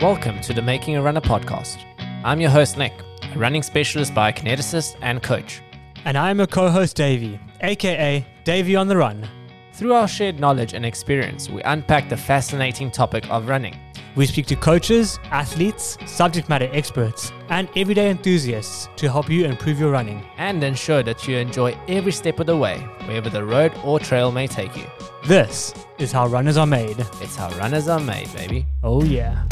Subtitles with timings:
[0.00, 1.84] Welcome to the Making a Runner podcast.
[2.22, 2.92] I'm your host, Nick,
[3.34, 5.60] a running specialist biokineticist and coach.
[6.04, 9.28] And I'm a co host, Davey, aka Davey on the Run.
[9.72, 13.76] Through our shared knowledge and experience, we unpack the fascinating topic of running.
[14.14, 19.80] We speak to coaches, athletes, subject matter experts, and everyday enthusiasts to help you improve
[19.80, 20.24] your running.
[20.36, 24.30] and ensure that you enjoy every step of the way, wherever the road or trail
[24.30, 24.86] may take you.
[25.26, 27.00] This is how runners are made.
[27.20, 28.64] It's how runners are made, baby.
[28.84, 29.44] Oh, yeah.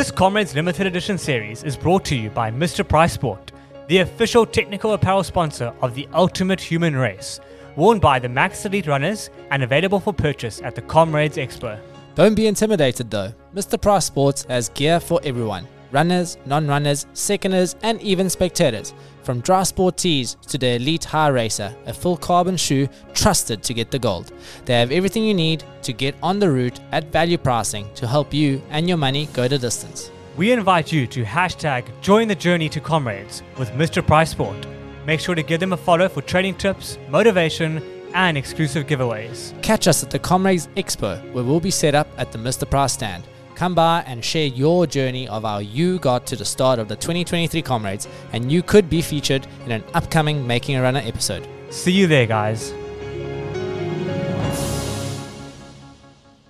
[0.00, 2.88] This Comrades Limited Edition series is brought to you by Mr.
[2.88, 3.52] Price Sport,
[3.88, 7.38] the official technical apparel sponsor of the Ultimate Human Race,
[7.76, 11.78] worn by the Max Elite runners and available for purchase at the Comrades Expo.
[12.14, 13.34] Don't be intimidated though.
[13.54, 13.78] Mr.
[13.78, 18.94] Price Sports has gear for everyone runners, non runners, seconders, and even spectators.
[19.22, 23.74] From dry sport tees to the Elite High Racer, a full carbon shoe trusted to
[23.74, 24.32] get the gold.
[24.64, 28.32] They have everything you need to get on the route at value pricing to help
[28.32, 30.10] you and your money go the distance.
[30.36, 34.06] We invite you to hashtag join the journey to comrades with Mr.
[34.06, 34.66] Price Sport.
[35.06, 37.82] Make sure to give them a follow for training tips, motivation,
[38.14, 39.60] and exclusive giveaways.
[39.62, 42.68] Catch us at the Comrades Expo, where we'll be set up at the Mr.
[42.68, 43.24] Price stand.
[43.60, 46.96] Come by and share your journey of how you got to the start of the
[46.96, 51.46] 2023 Comrades, and you could be featured in an upcoming Making a Runner episode.
[51.68, 52.72] See you there, guys.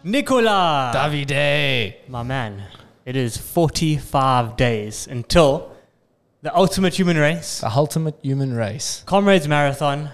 [0.04, 0.92] Nicola!
[0.94, 2.08] Davide!
[2.08, 2.62] My man,
[3.04, 5.74] it is 45 days until
[6.42, 9.02] the ultimate human race, The ultimate human race.
[9.04, 10.10] Comrades Marathon.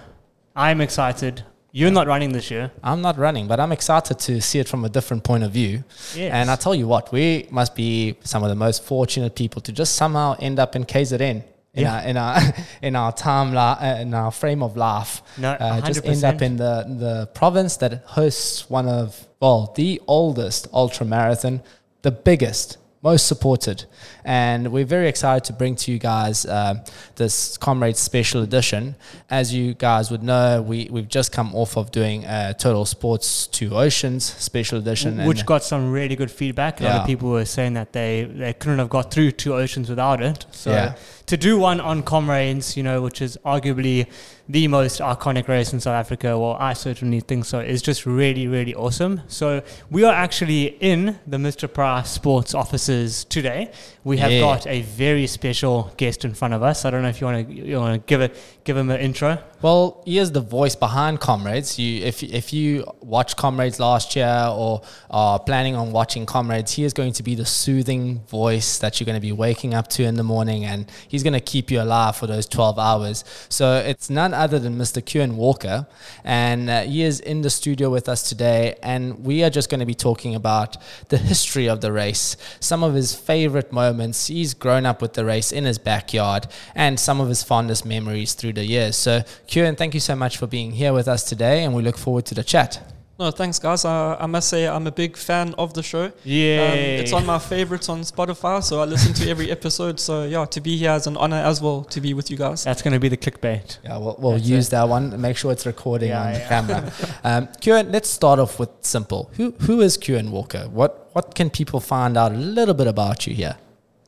[0.55, 1.43] I'm excited.
[1.71, 2.71] You're not running this year.
[2.83, 5.83] I'm not running, but I'm excited to see it from a different point of view.
[6.15, 6.31] Yes.
[6.33, 9.71] And I tell you what, we must be some of the most fortunate people to
[9.71, 11.43] just somehow end up in KZN.
[11.73, 11.93] In, Yeah.
[11.95, 12.41] our, in our
[12.81, 16.41] in our time li- uh, in our frame of life, No, uh, just end up
[16.41, 16.73] in the
[17.05, 21.61] the province that hosts one of well the oldest ultra marathon,
[22.01, 23.85] the biggest, most supported,
[24.27, 26.81] and we're very excited to bring to you guys um
[27.15, 28.95] this Comrades Special Edition.
[29.29, 33.47] As you guys would know, we we've just come off of doing a Total Sports
[33.47, 36.81] Two Oceans Special Edition, which got some really good feedback.
[36.81, 39.89] A lot of people were saying that they, they couldn't have got through two oceans
[39.89, 40.45] without it.
[40.51, 40.95] So Yeah.
[41.27, 44.07] to do one on Comrades, you know, which is arguably
[44.49, 48.47] the most iconic race in South Africa, well, I certainly think so, is just really,
[48.47, 49.21] really awesome.
[49.27, 49.61] So
[49.91, 51.71] we are actually in the Mr.
[51.71, 53.71] Price Sports offices today.
[54.05, 54.41] We have Yeah.
[54.41, 56.85] got a very special guest in front of us.
[56.85, 58.99] I don't know if you want to you want to give it give him an
[58.99, 59.37] intro.
[59.59, 61.79] Well, he is the voice behind Comrades.
[61.79, 66.83] You, if if you watch Comrades last year or are planning on watching Comrades, he
[66.83, 70.03] is going to be the soothing voice that you're going to be waking up to
[70.03, 73.23] in the morning, and he's going to keep you alive for those 12 hours.
[73.49, 75.01] So it's none other than Mr.
[75.03, 75.87] Cuan Walker,
[76.23, 79.79] and uh, he is in the studio with us today, and we are just going
[79.79, 80.77] to be talking about
[81.09, 84.27] the history of the race, some of his favorite moments.
[84.27, 86.45] He's grown up with the race in his backyard,
[86.75, 88.95] and some of his fondest memories through the years.
[88.95, 91.97] So, Cuan, thank you so much for being here with us today, and we look
[91.97, 92.81] forward to the chat.
[93.19, 93.83] No, thanks, guys.
[93.83, 96.11] Uh, I must say I'm a big fan of the show.
[96.23, 99.99] Yeah, Um, it's on my favorites on Spotify, so I listen to every episode.
[99.99, 102.63] So yeah, to be here is an honor as well to be with you guys.
[102.63, 103.79] That's going to be the clickbait.
[103.83, 104.71] Yeah, we'll, we'll use it.
[104.71, 105.19] that one.
[105.19, 106.93] Make sure it's recording Yeah, on the camera.
[107.23, 109.31] um, Cuan, let's start off with simple.
[109.37, 110.67] Who who is Cuan Walker?
[110.71, 113.55] What what can people find out a little bit about you here?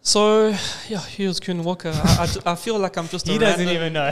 [0.10, 0.48] So
[0.88, 1.92] yeah, here's Cuan Walker.
[1.94, 4.10] I, I I feel like I'm just a He doesn't random, even know.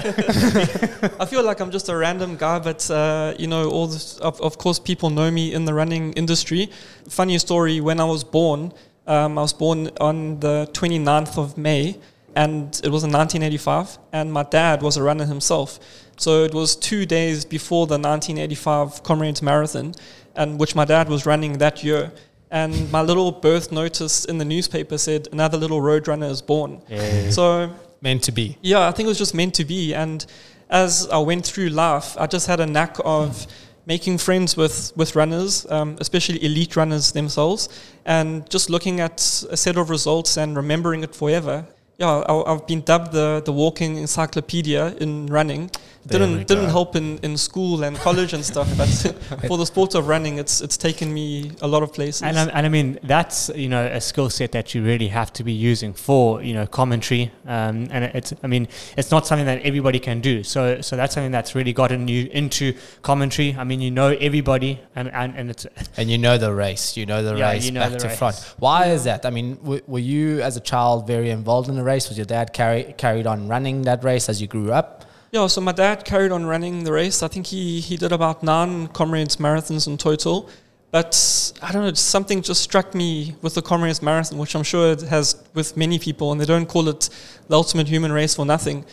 [1.20, 4.40] I feel like I'm just a random guy, but uh, you know, all this, of,
[4.40, 6.70] of course, people know me in the running industry.
[7.10, 8.74] Funny story: when I was born,
[9.08, 11.98] um, I was born on the 29th of May,
[12.36, 15.80] and it was in 1985, and my dad was a runner himself.
[16.18, 19.96] So it was two days before the 1985 Comrades Marathon,
[20.36, 22.12] and which my dad was running that year.
[22.50, 26.82] And my little birth notice in the newspaper said another little road runner is born.
[26.88, 27.30] Yeah.
[27.32, 27.72] So
[28.02, 28.58] Meant to be.
[28.62, 29.94] yeah, I think it was just meant to be.
[29.94, 30.26] And
[30.70, 33.48] as I went through life, I just had a knack of
[33.88, 37.70] making friends with, with runners, um, especially elite runners themselves,
[38.06, 39.20] and just looking at
[39.50, 41.66] a set of results and remembering it forever.
[41.98, 45.72] Yeah, I, I've been dubbed the, the walking encyclopedia in running.
[46.08, 48.88] There we Didn't didn't help in, in school and college and stuff, but
[49.48, 52.22] for the sport of running, it's it's taken me a lot of places.
[52.22, 55.34] And, I, and I mean, that's, you know, a skill set that you really have
[55.34, 57.32] to be using for, you know, commentary.
[57.46, 58.68] Um, and it's, I mean,
[58.98, 60.44] it's not something that everybody can do.
[60.44, 63.56] So, so that's something that's really gotten you into commentary.
[63.58, 65.66] I mean, you know everybody and, and, and it's,
[65.98, 66.96] And you know the race.
[66.96, 68.18] You know the Yeah, race you know back the to race.
[68.18, 68.36] front.
[68.60, 69.26] Why is that?
[69.26, 72.08] I mean, w- were you as a child very involved in the race?
[72.08, 74.97] Was your dad carry, carried on running that race as you grew up?
[75.38, 77.22] Yeah, so my dad carried on running the race.
[77.22, 80.50] I think he, he did about nine comrades marathons in total.
[80.90, 81.14] But
[81.62, 85.02] I don't know, something just struck me with the comrades marathon, which I'm sure it
[85.02, 87.10] has with many people, and they don't call it
[87.50, 88.84] the ultimate human race for nothing.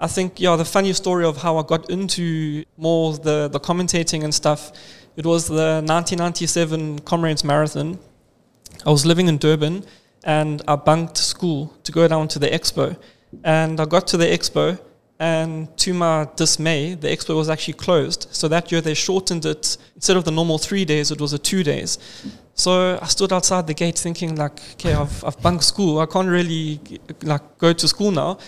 [0.00, 4.24] I think, yeah, the funny story of how I got into more the, the commentating
[4.24, 4.72] and stuff,
[5.16, 7.98] it was the 1997 Comrades Marathon.
[8.86, 9.84] I was living in Durban
[10.24, 12.96] and I bunked school to go down to the expo.
[13.44, 14.78] And I got to the expo,
[15.22, 18.26] and to my dismay, the expo was actually closed.
[18.32, 19.76] So that year they shortened it.
[19.94, 21.96] Instead of the normal three days, it was a two days.
[22.54, 26.00] So I stood outside the gate thinking, like, okay, I've, I've bunked school.
[26.00, 26.80] I can't really
[27.22, 28.38] like go to school now.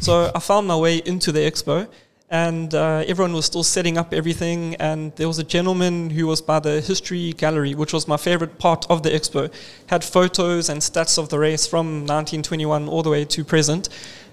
[0.00, 1.86] So I found my way into the expo
[2.30, 4.74] and uh, everyone was still setting up everything.
[4.76, 8.58] And there was a gentleman who was by the history gallery, which was my favorite
[8.58, 9.52] part of the expo,
[9.88, 13.90] had photos and stats of the race from 1921 all the way to present.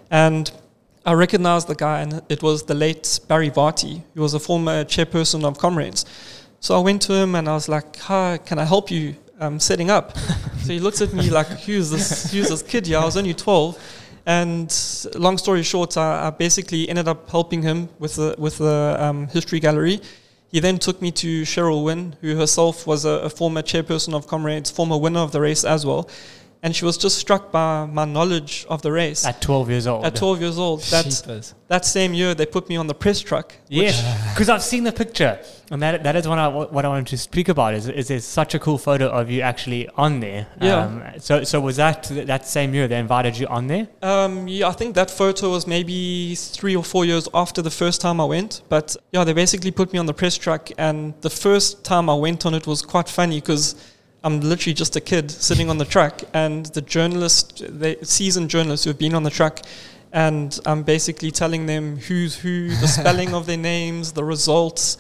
[0.10, 0.50] And
[1.10, 4.86] I recognized the guy, and it was the late Barry Varty, who was a former
[4.86, 6.06] chairperson of Comrades.
[6.60, 9.60] So I went to him and I was like, Hi, can I help you um,
[9.60, 10.16] setting up?
[10.62, 13.00] so he looks at me like, Who's this, who's this kid here?
[13.00, 13.76] I was only 12.
[14.28, 14.70] And
[15.16, 19.30] long story short, I, I basically ended up helping him with the, with the um,
[19.30, 20.02] history gallery.
[20.52, 24.28] He then took me to Cheryl Winn, who herself was a, a former chairperson of
[24.28, 26.08] Comrades, former winner of the race as well
[26.62, 29.26] and she was just struck by my knowledge of the race.
[29.26, 30.06] At 12 years old.
[30.06, 30.82] At 12 years old.
[30.84, 33.54] That, that same year, they put me on the press truck.
[33.70, 33.94] Yeah,
[34.34, 35.40] because I've seen the picture.
[35.72, 38.26] And that, that is what I, what I wanted to speak about is, is there's
[38.26, 40.48] such a cool photo of you actually on there.
[40.60, 40.86] Yeah.
[40.86, 43.88] Um, so, so was that that same year they invited you on there?
[44.02, 48.02] Um, yeah, I think that photo was maybe three or four years after the first
[48.02, 48.64] time I went.
[48.68, 50.72] But yeah, they basically put me on the press truck.
[50.78, 53.76] And the first time I went on it was quite funny because
[54.24, 58.84] I'm literally just a kid sitting on the truck, and the journalist, the seasoned journalists
[58.84, 59.62] who have been on the truck,
[60.12, 64.98] and I'm basically telling them who's who, the spelling of their names, the results,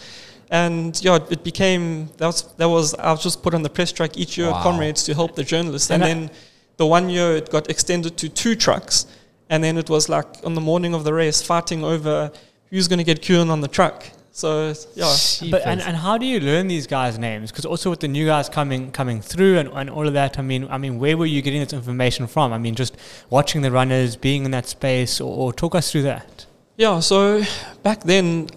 [0.50, 3.92] and yeah, it became that was that was I was just put on the press
[3.92, 4.64] truck each year wow.
[4.64, 6.36] Comrades to help the journalists, and, and then
[6.78, 9.06] the one year it got extended to two trucks,
[9.50, 12.32] and then it was like on the morning of the race fighting over
[12.70, 14.06] who's going to get Cuan on the truck.
[14.40, 15.16] So yeah.
[15.52, 17.52] But and, and how do you learn these guys' names?
[17.52, 20.42] Because also with the new guys coming coming through and, and all of that, I
[20.42, 22.54] mean, I mean, where were you getting this information from?
[22.54, 22.96] I mean, just
[23.30, 26.46] watching the runners, being in that space, or, or talk us through that.
[26.78, 27.00] Yeah.
[27.00, 27.44] So
[27.84, 28.50] back then.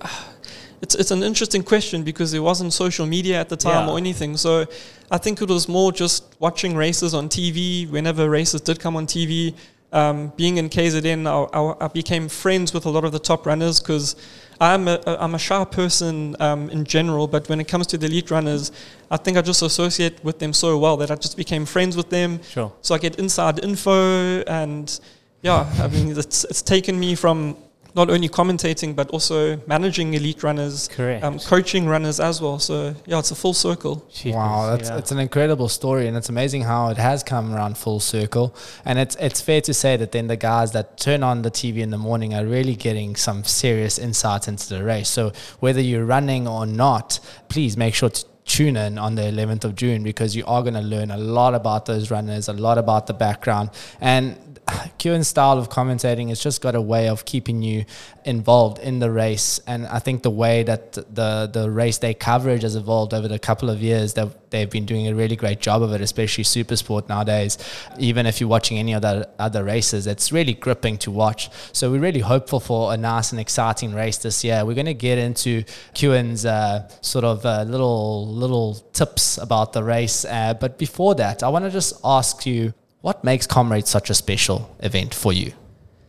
[0.84, 3.92] It's, it's an interesting question because there wasn't social media at the time yeah.
[3.92, 4.36] or anything.
[4.36, 4.66] So
[5.12, 9.06] I think it was more just watching races on TV whenever races did come on
[9.06, 9.54] TV.
[9.92, 13.78] Um, being in KZN, I, I, became friends with a lot of the top runners
[13.78, 14.16] because
[14.58, 18.06] I'm a, I'm a shy person um, in general, but when it comes to the
[18.06, 18.72] elite runners,
[19.10, 22.08] I think I just associate with them so well that I just became friends with
[22.08, 22.42] them.
[22.42, 22.72] Sure.
[22.80, 24.98] So I get inside info, and
[25.42, 27.58] yeah, I mean, it's, it's taken me from
[27.94, 32.58] not only commentating but also managing elite runners, um, coaching runners as well.
[32.58, 34.06] So yeah, it's a full circle.
[34.10, 34.98] Jeez, wow, that's yeah.
[34.98, 38.54] it's an incredible story, and it's amazing how it has come around full circle.
[38.84, 41.78] And it's it's fair to say that then the guys that turn on the TV
[41.78, 45.08] in the morning are really getting some serious insights into the race.
[45.08, 49.64] So whether you're running or not, please make sure to tune in on the 11th
[49.64, 52.76] of June because you are going to learn a lot about those runners, a lot
[52.76, 53.70] about the background.
[54.00, 54.51] And
[54.98, 57.84] Cuan's style of commentating has just got a way of keeping you
[58.24, 62.62] involved in the race, and I think the way that the the race day coverage
[62.62, 65.82] has evolved over the couple of years, that they've been doing a really great job
[65.82, 67.58] of it, especially Supersport nowadays.
[67.98, 71.50] Even if you're watching any other other races, it's really gripping to watch.
[71.72, 74.64] So we're really hopeful for a nice and exciting race this year.
[74.64, 79.82] We're going to get into Cuan's uh, sort of uh, little little tips about the
[79.82, 84.10] race, uh, but before that, I want to just ask you what makes Comrades such
[84.10, 85.52] a special event for you?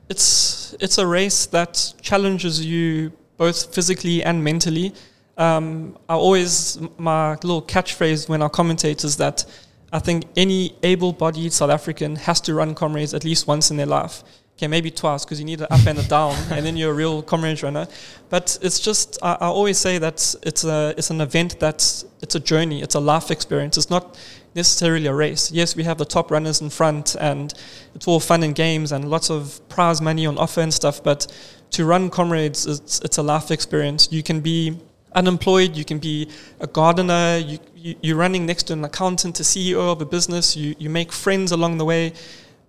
[0.09, 4.93] It's it's a race that challenges you both physically and mentally.
[5.37, 9.45] Um, I always my little catchphrase when I commentate is that
[9.91, 13.85] I think any able-bodied South African has to run Comrades at least once in their
[13.85, 14.23] life.
[14.57, 16.95] Okay, maybe twice because you need an up and a down, and then you're a
[16.95, 17.87] real Comrades runner.
[18.29, 22.35] But it's just I, I always say that it's a it's an event that's it's
[22.35, 23.77] a journey, it's a life experience.
[23.77, 24.15] It's not
[24.55, 25.51] necessarily a race.
[25.51, 27.53] Yes, we have the top runners in front, and
[27.95, 31.03] it's all fun and games and lots of prize money on offer and stuff.
[31.03, 31.27] But
[31.71, 34.09] to run comrades, it's, it's a life experience.
[34.11, 34.77] You can be
[35.15, 36.29] unemployed, you can be
[36.59, 40.55] a gardener, you, you, you're running next to an accountant, a CEO of a business,
[40.55, 42.13] you, you make friends along the way.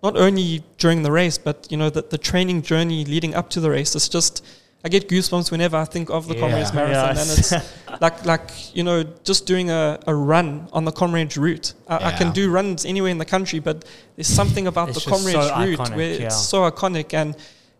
[0.03, 3.61] Not only during the race, but you know that the training journey leading up to
[3.61, 3.95] the race.
[3.95, 4.45] It's just
[4.85, 6.41] I get goosebumps whenever I think of the yeah.
[6.41, 7.53] Comrades Marathon, yes.
[7.53, 11.73] and it's like like you know just doing a, a run on the Comrades route.
[11.89, 12.09] I, yeah.
[12.09, 15.39] I, can do runs anywhere in the country, but there's something about it's the Comrades
[15.39, 16.27] so route iconic, where yeah.
[16.27, 17.35] it's so iconic, and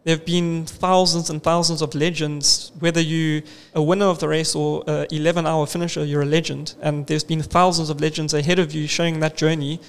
[0.05, 2.73] there have been thousands and thousands of legends.
[2.79, 3.43] Whether you
[3.75, 6.75] a winner of the race or a 11 hour finisher, you're a legend.
[6.83, 9.81] And there's been thousands of legends ahead of you showing that journey.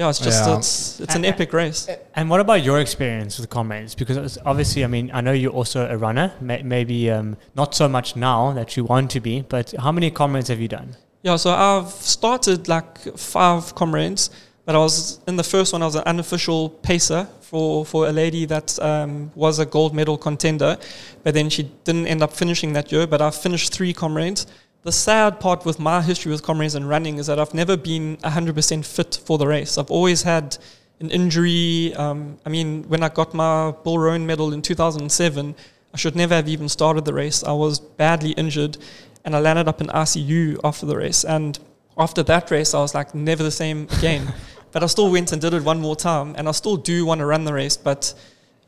[0.00, 0.56] Yeah, it's just Yeah.
[0.56, 1.86] it's it's an epic race.
[2.14, 3.94] And what about your experience with comrades?
[3.94, 6.32] Because obviously, I mean, I know you're also a runner.
[6.40, 10.10] May, maybe um, not so much now that you want to be, but how many
[10.10, 10.96] comrades have you done?
[11.22, 14.30] Yeah, so I've started like five comrades,
[14.64, 15.82] but I was in the first one.
[15.82, 20.16] I was an unofficial pacer for for a lady that um, was a gold medal
[20.16, 20.78] contender,
[21.24, 23.06] but then she didn't end up finishing that year.
[23.06, 24.46] But I finished three comrades.
[24.82, 28.16] The sad part with my history with comrades and running is that I've never been
[28.18, 29.76] 100% fit for the race.
[29.76, 30.56] I've always had
[31.00, 31.94] an injury.
[31.96, 35.54] Um, I mean, when I got my Bill Rowan medal in 2007,
[35.92, 37.44] I should never have even started the race.
[37.44, 38.78] I was badly injured
[39.24, 41.24] and I landed up in ICU after the race.
[41.24, 41.58] And
[41.98, 44.32] after that race, I was like, never the same again.
[44.72, 47.18] but I still went and did it one more time, and I still do want
[47.18, 47.76] to run the race.
[47.76, 48.14] But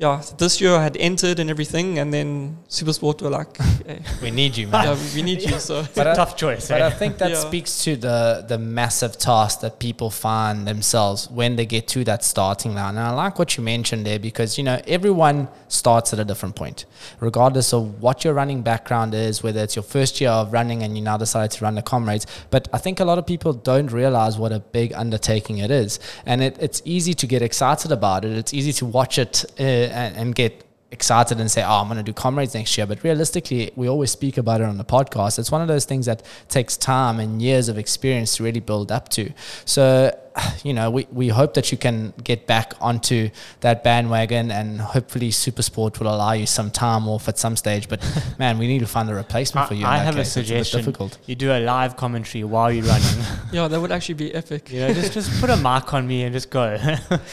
[0.03, 2.29] yeah, this year I had entered and everything, and then
[2.69, 3.57] Supersport were like,
[3.87, 4.85] hey, We need you, man.
[4.85, 5.57] yeah, we- we need you.
[5.69, 6.65] So It's a I- tough choice.
[6.73, 6.87] But eh?
[6.91, 7.49] I think that Yeah.
[7.49, 8.19] speaks to the
[8.53, 12.95] the massive task that people find themselves when they get to that starting line.
[12.99, 16.55] And I like what you mentioned there because you know everyone starts at a different
[16.63, 16.79] point,
[17.21, 20.91] regardless of what your running background is, whether it's your first year of running and
[20.99, 22.27] you now decide to run the comrades.
[22.55, 25.91] But I think a lot of people don't realize what a big undertaking it is,
[26.27, 28.33] and it, it's easy to get excited about it.
[28.43, 31.97] It's easy to watch it uh, and, and get excited and say, "Oh, I'm going
[31.97, 35.39] to do comrades next year." But realistically, we always speak about it on the podcast.
[35.39, 38.93] It's one of those things that takes time and years of experience to really build
[38.93, 39.33] up to.
[39.65, 40.17] So,
[40.65, 45.31] you know, we, we hope that you can get back onto that bandwagon, and hopefully,
[45.31, 47.89] Supersport will allow you some time off at some stage.
[47.89, 48.01] But
[48.39, 49.87] man, we need to find a replacement for you.
[49.87, 50.29] I have a case.
[50.29, 50.81] It's bit suggestion.
[50.81, 51.19] difficult.
[51.27, 53.25] You do a live commentary while you're running.
[53.53, 54.71] yeah, that would actually be epic.
[54.71, 56.63] you know, just just put a mic on me and just go.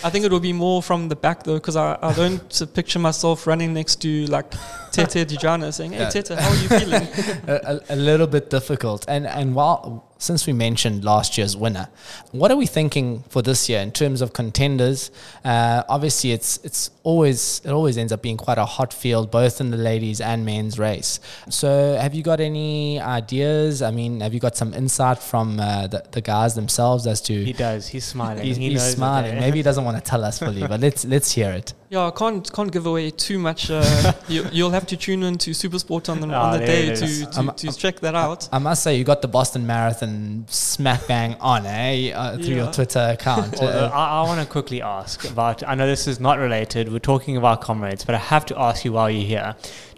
[0.04, 3.00] I think it will be more from the back though, because I, I don't picture
[3.00, 4.54] myself running next to like
[4.92, 6.10] Tete Dijana saying, "Hey Yeah.
[6.10, 7.08] Tete, how are you feeling?"
[7.48, 9.06] a, a, a little bit difficult.
[9.08, 11.88] And and while since we mentioned last year's winner,
[12.32, 15.12] what are we thinking for this year in terms of contenders?
[15.46, 19.62] Uh, obviously, it's it's always it always ends up being quite a hot field, both
[19.62, 21.20] in the ladies and men's race.
[21.50, 23.82] So, have you got any ideas?
[23.82, 27.34] I mean, have you got some insight from uh, the, the guys themselves as to?
[27.34, 27.88] he does.
[27.88, 28.44] He's smiling.
[28.44, 29.40] He's, he he's knows smiling.
[29.40, 31.74] Maybe he doesn't want to tell us fully, but let's let's hear it.
[31.92, 33.72] Yeah, I can't can't give away too much.
[33.72, 36.94] Uh, you, you'll have to tune in to Supersport on the Ah, on the day
[36.94, 38.48] to to, I'm- to check that out.
[38.52, 42.12] I must say, you got the Boston Marathon smack bang on, eh?
[42.12, 43.56] Uh, through your Twitter account.
[43.60, 45.64] Well, Uh, uh, I, I want to quickly ask about.
[45.68, 46.92] I know this is not related.
[46.92, 49.56] We're talking about comrades, but I have to ask you while you're here.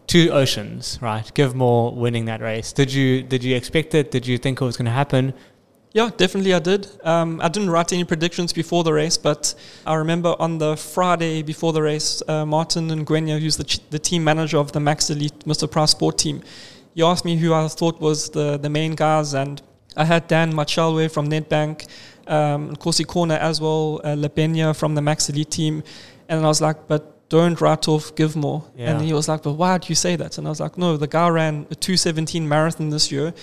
[0.08, 1.26] Two oceans, right?
[1.36, 2.72] Givemore winning that race.
[2.74, 4.12] Did you did you expect it?
[4.12, 5.34] Did you think it was going to happen?
[5.94, 6.88] Yeah, definitely I did.
[7.04, 9.54] Um, I didn't write any predictions before the race, but
[9.86, 14.00] I remember on the Friday before the race, uh, Martin Ngwenya, who's the, ch- the
[14.00, 15.70] team manager of the Max Elite Mr.
[15.70, 16.42] Price Sport team,
[16.96, 19.62] he asked me who I thought was the, the main guys, and
[19.98, 21.88] I had Dan Moselakwe from Nedbank,
[22.28, 25.84] um, Corsi Corner as well, uh, Lebenya from the Max Elite team,
[26.30, 28.64] and I was like, but don't write off Givemore.
[28.78, 28.92] Yeah.
[28.92, 30.38] And he was like, but why do you say that?
[30.38, 33.34] And I was like, no, the guy ran a 217 marathon this year.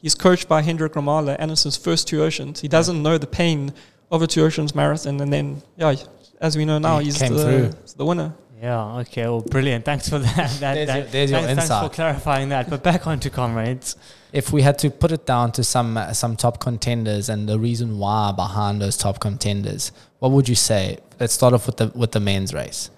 [0.00, 2.60] He's coached by Hendrick Ramaala, Anderson's first two oceans.
[2.60, 3.72] He doesn't know the pain
[4.10, 5.94] of a two oceans marathon, and then yeah,
[6.40, 8.32] as we know now, He he's the, the winner.
[8.62, 8.98] Yeah.
[8.98, 9.22] Okay.
[9.22, 9.84] Well, brilliant.
[9.84, 10.50] Thanks for that.
[10.60, 12.68] that, There's that your- there's your thanks, thanks for clarifying that.
[12.68, 13.96] But back onto comrades.
[14.32, 17.58] if we had to put it down to some uh, some top contenders and the
[17.58, 20.98] reason why behind those top contenders, what would you say?
[21.20, 22.90] Let's start off with the with the men's race.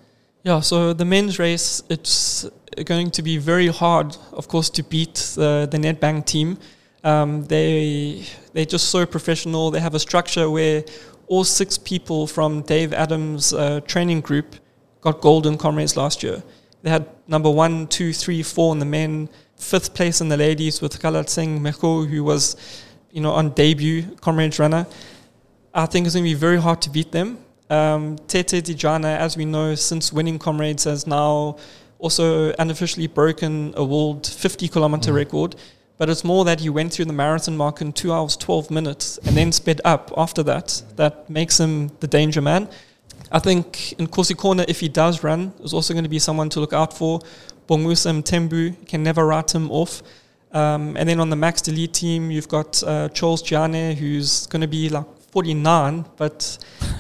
[0.42, 2.47] Yeah, so the men's race, it's
[2.87, 6.57] going to be very hard, of course, to beat the, the Nedbank team.
[7.02, 9.71] Um, they, they're just so professional.
[9.71, 10.85] They have a structure where
[11.28, 14.57] all six people from Dave Adams' uh, training group
[15.00, 16.42] got golden comrades last year.
[16.83, 20.80] They had number one, two, three, four in the men, fifth place in the ladies
[20.80, 22.57] with Khalat Singh Meko, who was,
[23.11, 24.87] you know, on debut comrades runner.
[25.73, 27.38] I think it's going to be very hard to beat them.
[27.69, 31.57] Um, Tete Dijana, as we know, since winning comrades, has now
[31.99, 35.16] also unofficially broken a world 50 kilometer Mm.
[35.16, 35.57] record.
[36.00, 39.19] But it's more that he went through the marathon mark in two hours, 12 minutes,
[39.26, 40.83] and then sped up after that.
[40.97, 42.71] That makes him the danger man.
[43.30, 46.49] I think in Corsi Corner, if he does run, there's also going to be someone
[46.50, 47.21] to look out for.
[47.69, 50.02] Bongmusa Mthembu can never write him off.
[50.52, 54.62] Um, and then on the Maxed Elite team, you've got uh, Charles Tjiane, who's going
[54.62, 56.57] to be like 49, but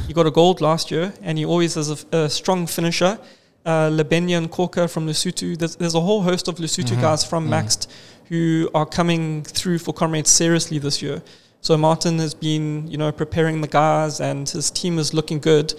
[0.06, 3.18] he got a gold last year, and he always is a, a strong finisher.
[3.64, 5.56] Uh, Lebenya and Korka from Lesotho.
[5.58, 7.00] There's, there's a whole host of Lesotho Mhm.
[7.00, 7.48] guys from.
[7.48, 7.86] Maxed
[8.30, 11.20] who are coming through for comrades seriously this year.
[11.60, 15.74] So Martin has been, you know, preparing the guys, and his team is looking good.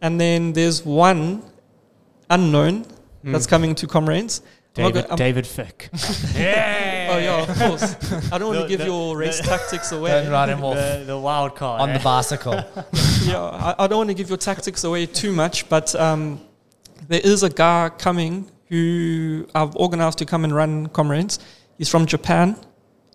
[0.00, 1.42] And then there's one
[2.28, 2.86] unknown
[3.22, 4.42] that's coming to Comrades.
[4.74, 5.90] David, go- I'm- David Fick.
[6.34, 7.08] yeah.
[7.12, 8.32] Oh yeah, of course.
[8.32, 10.10] I don't want to give the- your race the- tactics away.
[10.10, 11.82] Don't write him off The, the wild card.
[11.82, 11.98] on eh?
[11.98, 12.54] the bicycle.
[13.24, 16.40] yeah, I, I don't want to give your tactics away too much, but um,
[17.06, 21.38] there is a guy coming who I've organized to come and run comrades.
[21.82, 22.54] He's from Japan.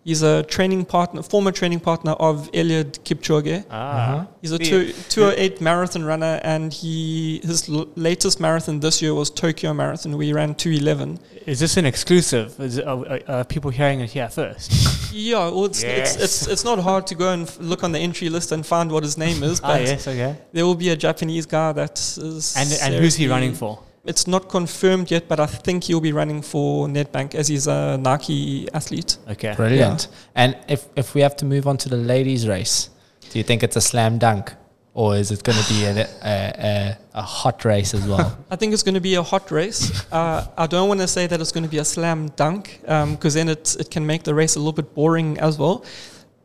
[0.04, 3.64] He's a training partner, former training partner of Eliud Kipchoge.
[3.70, 3.76] Ah.
[3.78, 4.26] Uh-huh.
[4.42, 9.14] He's a The- two, 208 marathon runner, and he his l- latest marathon this year
[9.14, 10.18] was Tokyo Marathon.
[10.18, 11.18] We ran 211.
[11.46, 12.60] Is this an exclusive?
[12.60, 14.70] Is, are, are, are people hearing it here first?
[15.10, 16.14] Yeah, well, it's, Yes.
[16.16, 18.64] it's, it's, it's not hard to go and f- look on the entry list and
[18.66, 20.36] find what his name is, ah, yes, okay.
[20.52, 22.54] there will be a Japanese guy that is.
[22.58, 23.78] And, and who's he running for?
[24.08, 27.98] It's not confirmed yet, but I think he'll be running for Nedbank as he's a
[27.98, 29.18] Nike athlete.
[29.28, 29.54] Okay.
[29.54, 30.08] Brilliant.
[30.34, 32.90] And if, if we have to move on to the ladies' race,
[33.30, 34.54] do you think it's a slam dunk?
[34.94, 38.36] Or is it going to be a, a, a, a hot race as well?
[38.50, 40.04] I think it's going to be a hot race.
[40.18, 43.34] Uh, I don't want to say that it's going to be a slam dunk because
[43.34, 45.84] then it, it can make the race a little bit boring as well.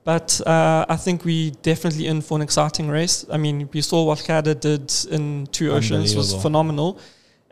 [0.03, 3.25] But uh, I think we definitely in for an exciting race.
[3.31, 6.99] I mean, we saw what Gerda did in Two Oceans was phenomenal,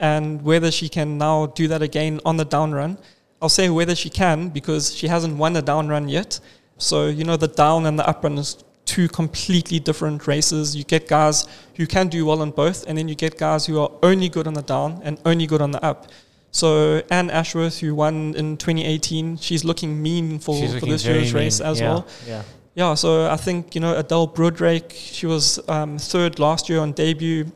[0.02, 2.98] and whether she can now do that again on the down run,
[3.42, 6.40] I'll say whether she can because she hasn't won a down run yet.
[6.78, 10.76] So you know the down and the up run is two completely different races.
[10.76, 13.80] You get guys who can do well on both, and then you get guys who
[13.80, 16.08] are only good on the down and only good on the up.
[16.52, 21.06] So Ann Ashworth, who won in 2018, she's looking mean for, She's for looking this
[21.06, 22.08] year's race as Yeah, well.
[22.28, 22.44] Yeah.
[22.74, 26.94] Yeah, so I think, you know, Adele Broodryk, she was um, third last year on
[26.94, 27.52] debut.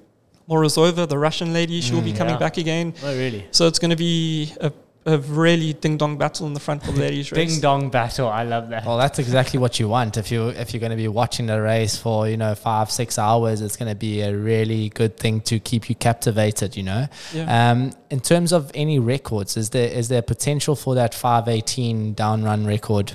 [0.50, 2.18] Morozova, the Russian lady, she will be Mm.
[2.18, 2.40] coming Yeah.
[2.40, 2.94] back again.
[3.04, 3.46] Oh, really?
[3.52, 4.72] So it's going to be a,
[5.08, 7.52] a really ding dong battle in the front of the ladies race.
[7.52, 8.28] Ding dong battle.
[8.28, 8.86] I love that.
[8.86, 10.18] Well, that's exactly what you want.
[10.18, 13.18] If you if you're going to be watching the race for you know five six
[13.20, 16.76] hours, it's going to be a really good thing to keep you captivated.
[16.78, 17.08] You know.
[17.34, 17.72] Yeah.
[17.72, 22.14] Um, in terms of any records, is there is there potential for that five eighteen
[22.14, 23.14] down run record?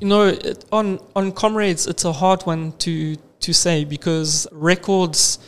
[0.00, 5.38] You know, it, on on comrades, it's a hard one to to say because records,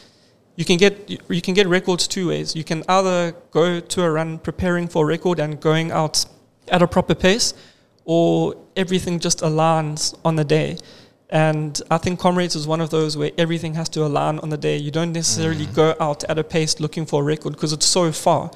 [0.57, 2.55] you can get you, can get records two ways.
[2.55, 6.25] You can either go to a run preparing for a record and going out
[6.69, 7.55] at a proper pace,
[8.05, 10.77] or everything just aligns on the day.
[11.31, 14.59] And I think comrades is one of those where everything has to align on the
[14.59, 14.77] day.
[14.77, 15.75] You don't necessarily mm.
[15.75, 18.51] go out at a pace looking for a record because it's so far.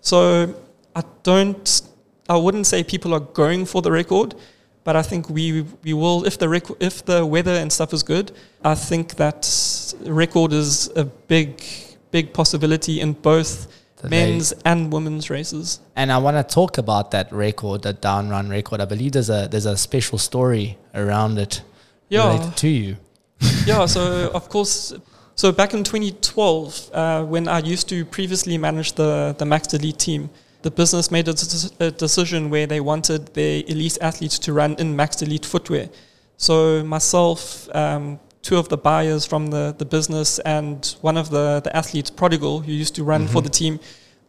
[0.00, 0.54] So
[0.94, 1.82] I don't,
[2.28, 4.36] I wouldn't say people are going for the record,
[4.84, 8.02] but I think we we will if the rec- if the weather and stuff is
[8.02, 8.32] good.
[8.64, 11.62] I think that record is a big
[12.10, 13.68] big possibility in both
[14.08, 15.80] men's and women's races.
[15.96, 18.80] And I want to talk about that record, that down run record.
[18.80, 21.62] I believe there's a there's a special story around it
[22.08, 22.96] Yeah, related to you.
[23.66, 23.86] yeah.
[23.86, 24.94] So of course,
[25.34, 29.98] so back in 2012, uh, when I used to previously manage the the Max Elite
[29.98, 30.30] team,
[30.62, 31.34] the business made a,
[31.80, 35.88] a decision where they wanted their elite athletes to run in Max Elite footwear.
[36.36, 41.60] So myself, um, two of the buyers from the, the business, and one of the,
[41.62, 43.44] the athletes, Prodigal, who used to run for Mhm.
[43.44, 43.80] the team,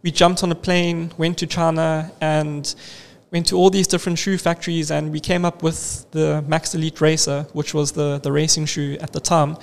[0.04, 2.76] we jumped on a plane, went to China, and
[3.32, 7.00] went to all these different shoe factories, and we came up with the Max Elite
[7.00, 9.56] Racer, which was the, the racing shoe at the time.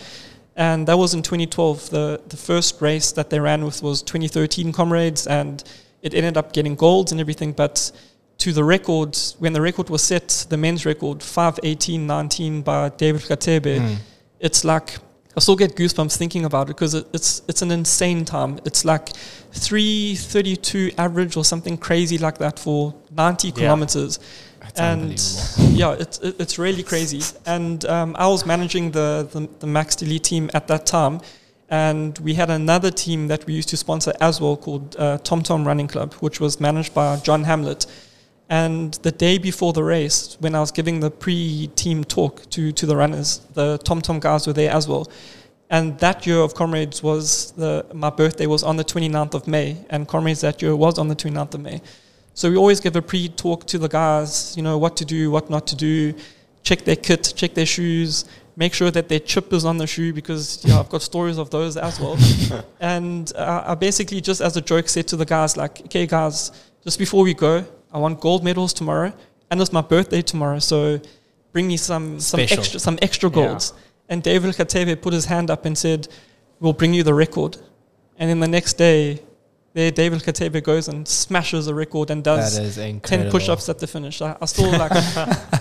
[0.57, 1.90] And that was in 2012.
[1.90, 5.62] The, the first race that they ran with was 2013 Comrades, and
[6.02, 7.52] it ended up getting golds and everything.
[7.52, 7.92] But
[8.38, 13.78] to the record, when the record was set, the men's record, 518.19 by David Gatebe,
[13.80, 13.96] Mm.
[14.40, 14.98] it's like
[15.37, 18.58] I still get goosebumps thinking about it because it, it's it's an insane time.
[18.64, 19.08] It's like
[19.52, 24.18] 332 average or something crazy like that for 90 kilometers.
[24.61, 25.12] That's and
[25.78, 27.22] yeah, it's it, it's really crazy.
[27.46, 31.20] And um, I was managing the, the the Max Elite team at that time,
[31.70, 35.42] and we had another team that we used to sponsor as well called uh, Tom
[35.42, 37.87] Tom Running Club, which was managed by John Hamlet.
[38.48, 42.87] And the day before the race, when I was giving the pre-team talk to, to
[42.87, 45.07] the runners, the Tom Tom guys were there as well.
[45.70, 49.76] And that year of Comrades was the my birthday was on the 29th of May,
[49.90, 51.83] and Comrades that year was on the 29th of May.
[52.33, 55.50] So we always give a pre-talk to the guys, you know, what to do, what
[55.50, 56.14] not to do,
[56.62, 58.24] check their kit, check their shoes,
[58.58, 61.48] make sure that their chip is on the shoe because yeah, I've got stories of
[61.50, 62.18] those as well.
[62.80, 66.50] and uh, I basically just as a joke said to the guys like, okay guys,
[66.82, 69.12] just before we go, I want gold medals tomorrow,
[69.50, 71.00] and it's my birthday tomorrow, so
[71.52, 72.58] bring me some some Special.
[72.58, 73.72] extra some extra golds.
[74.10, 76.08] And David Gatebe put his hand up and said,
[76.60, 77.56] "We'll bring you the record."
[78.18, 79.20] And then the next day,
[79.78, 83.78] there David Gatebe goes and smashes a record and does That is 10 push-ups at
[83.78, 84.20] the finish.
[84.20, 84.90] I, I still like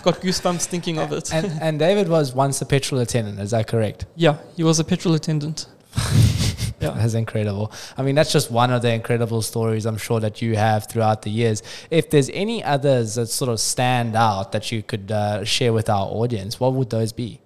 [0.03, 1.31] got goosebumps thinking of it.
[1.31, 3.39] And, and David was once a petrol attendant.
[3.39, 4.05] Is that correct?
[4.15, 5.67] Yeah, he was a petrol attendant.
[6.79, 6.91] Yeah.
[6.91, 7.71] That's incredible.
[7.97, 11.23] I mean, that's just one of the incredible stories I'm sure that you have throughout
[11.23, 11.63] the years.
[11.89, 15.89] If there's any others that sort of stand out that you could uh, share with
[15.89, 17.41] our audience, what would those be?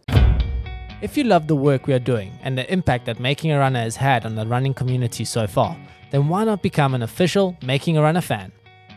[1.01, 3.79] If you love the work we are doing and the impact that Making a Runner
[3.79, 5.77] has had on the running community so far,
[6.11, 8.51] then why not become an official Making a Runner fan?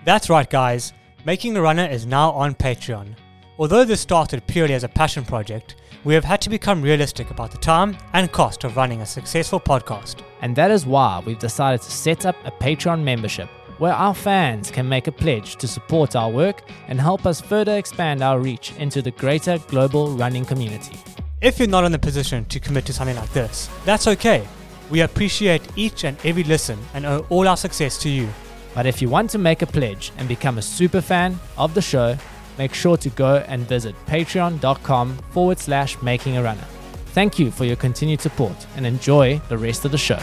[0.04, 0.92] That's right, guys.
[1.24, 3.14] Making a Runner is now on Patreon.
[3.58, 7.50] Although this started purely as a passion project, we have had to become realistic about
[7.50, 10.16] the time and cost of running a successful podcast.
[10.42, 13.48] And that is why we've decided to set up a Patreon membership
[13.78, 17.76] where our fans can make a pledge to support our work and help us further
[17.76, 20.96] expand our reach into the greater global running community.
[21.40, 24.46] If you're not in the position to commit to something like this, that's okay.
[24.90, 28.28] We appreciate each and every listen and owe all our success to you.
[28.74, 31.82] But if you want to make a pledge and become a super fan of the
[31.82, 32.16] show,
[32.58, 36.64] make sure to go and visit patreon.com forward slash making a runner.
[37.08, 40.18] Thank you for your continued support and enjoy the rest of the show.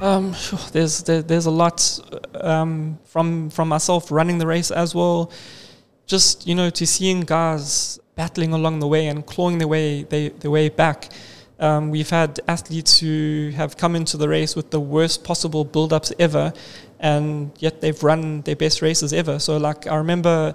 [0.00, 0.34] Um,
[0.72, 2.00] there's there, there's a lot
[2.34, 5.30] um, from from myself running the race as well.
[6.06, 10.28] Just you know, to seeing guys battling along the way and clawing their way they,
[10.30, 11.10] their way back.
[11.60, 16.12] Um, we've had athletes who have come into the race with the worst possible build-ups
[16.18, 16.52] ever,
[17.00, 19.38] and yet they've run their best races ever.
[19.38, 20.54] So, like I remember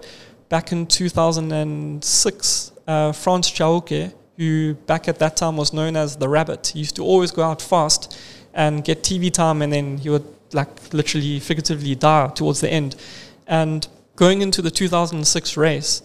[0.50, 6.30] back in 2006, uh, Franz Chauke, who back at that time was known as the
[6.30, 8.18] Rabbit, he used to always go out fast
[8.54, 12.96] and get TV time, and then he would like literally, figuratively die towards the end.
[13.48, 16.02] And going into the 2006 race,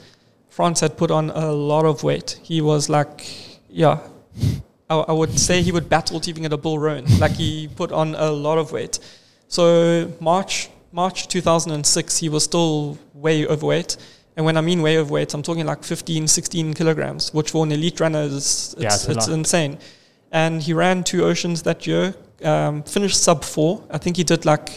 [0.48, 2.40] Franz had put on a lot of weight.
[2.42, 3.24] He was like,
[3.68, 4.00] yeah,
[4.90, 7.04] I, I would say he would battle to even get a Bill Rowan.
[7.18, 8.98] like he put on a lot of weight.
[9.48, 13.96] So March March 2006, he was still way overweight.
[14.36, 17.72] And when I mean way overweight, I'm talking like 15, 16 kilograms, which for an
[17.72, 19.34] elite runner is Yeah, it's, it's a it's lot.
[19.38, 19.78] insane.
[20.32, 23.84] And he ran two oceans that year, um, finished sub four.
[23.90, 24.70] I think he did like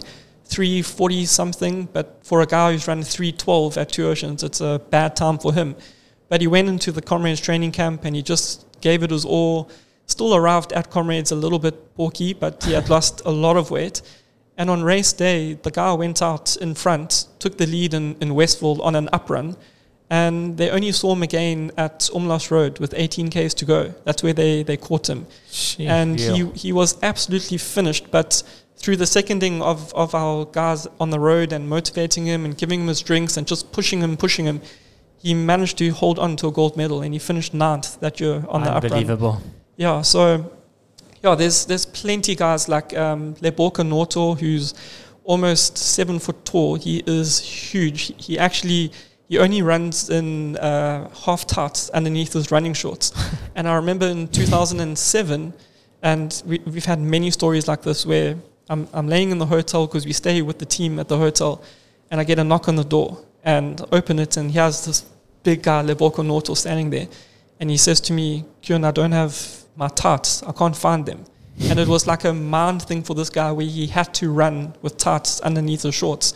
[0.46, 5.16] 340 something, but for a guy who's run 312 at two oceans, it's a bad
[5.16, 5.76] time for him.
[6.28, 9.70] But he went into the comrades training camp and he just gave it his all.
[10.08, 13.72] Still arrived at comrades a little bit porky, but he had lost a lot of
[13.72, 14.02] weight.
[14.58, 18.36] And on race day, the guy went out in front, took the lead in, in
[18.36, 19.56] Westville on an up run,
[20.10, 23.94] and they only saw him again at Umlaas Road with 18 Ks to go.
[24.04, 25.26] That's where they, they caught him
[25.88, 28.12] and he, he was absolutely finished.
[28.12, 28.44] But
[28.76, 32.82] through the seconding of, of our guys on the road and motivating him and giving
[32.82, 34.60] him his drinks and just pushing him, pushing him,
[35.18, 38.44] he managed to hold on to a gold medal and he finished ninth that year
[38.50, 38.92] on the up run.
[38.92, 39.42] Unbelievable.
[39.78, 40.52] Yeah, so
[41.24, 44.74] yeah, there's there's plenty guys like um, Leborka Noto, who's
[45.24, 46.76] almost seven foot tall.
[46.76, 48.14] He is huge.
[48.18, 48.92] He actually
[49.30, 53.14] he only runs in uh, half tights underneath his running shorts.
[53.56, 55.54] and I remember in 2007,
[56.02, 58.36] and we, we've had many stories like this where
[58.70, 61.62] I'm I'm laying in the hotel because we stay with the team at the hotel,
[62.10, 65.06] and I get a knock on the door and open it, and here's this
[65.44, 67.08] big guy Leborka Noto standing there,
[67.60, 70.44] and he says to me, "Cuan, I don't have my tights.
[70.44, 71.26] I can't find them."
[71.70, 74.74] and it was like a mind thing for this guy where he had to run
[74.82, 76.34] with tights underneath his shorts.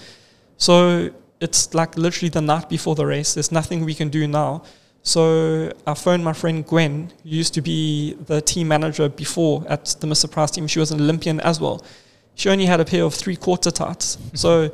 [0.57, 3.33] So it's like literally the night before the race.
[3.33, 4.63] There's nothing we can do now.
[5.03, 9.95] So I phoned my friend Gwen, who used to be the team manager before at
[9.99, 10.29] the Mr.
[10.29, 10.67] Price team.
[10.67, 11.83] She was an Olympian as well.
[12.35, 14.17] She only had a pair of three quarter tights.
[14.33, 14.71] So,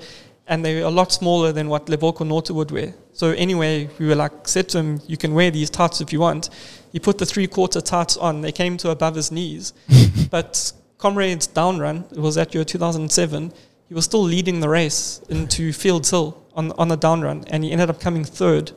[0.47, 2.93] and they were a lot smaller than what Levorko Norte would wear.
[3.13, 6.19] So anyway, we were like, said to him, you can wear these tights if you
[6.19, 6.49] want.
[6.91, 8.41] He put the three quarter tights on.
[8.41, 9.73] They came to above his knees.
[10.29, 13.53] but Comrades downrun, it was that year 2007,
[13.87, 17.45] he was still leading the race into Fields Hill on, on the downrun.
[17.49, 18.71] And he ended up coming third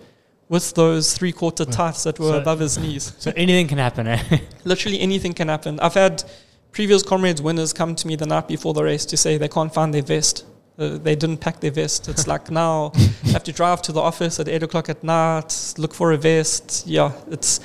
[0.49, 4.07] with those three quarter tights that were So- above his knees So anything can happen,
[4.07, 4.39] eh?
[4.65, 5.81] literally anything can happen.
[5.81, 6.25] I've had
[6.73, 9.73] previous comrades winners come to me the night before the race to say they can't
[9.73, 10.45] find their vest.
[10.77, 12.09] Uh, they didn't pack their vest.
[12.09, 12.91] It's like now
[13.25, 16.17] I have to drive to the office at eight o'clock at night, look for a
[16.17, 16.85] vest.
[16.87, 17.61] Yeah, it's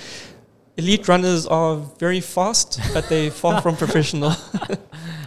[0.79, 4.33] elite runners are very fast, but they're far from professional.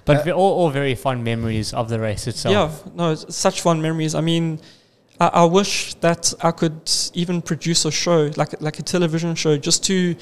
[0.05, 2.53] But we're all, all very fond memories of the race itself.
[2.53, 4.15] Yeah, no, such fun memories.
[4.17, 4.59] I mean,
[5.21, 9.57] I, I wish that I could even produce a show like like a television show
[9.57, 10.17] just to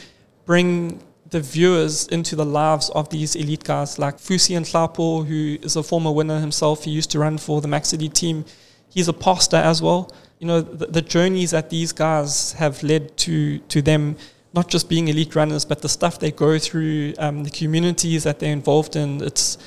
[0.44, 5.76] bring the viewers into the lives of these elite guys like Fusi Nhlapo, who is
[5.76, 6.84] a former winner himself.
[6.84, 8.44] He used to run for the Max Elite team.
[8.90, 10.10] He's a pastor as well.
[10.40, 14.16] You know, the, the journeys that these guys have led to to them,
[14.52, 18.38] not just being elite runners, but the stuff they go through, um, the communities that
[18.40, 19.22] they're involved in.
[19.22, 19.58] It's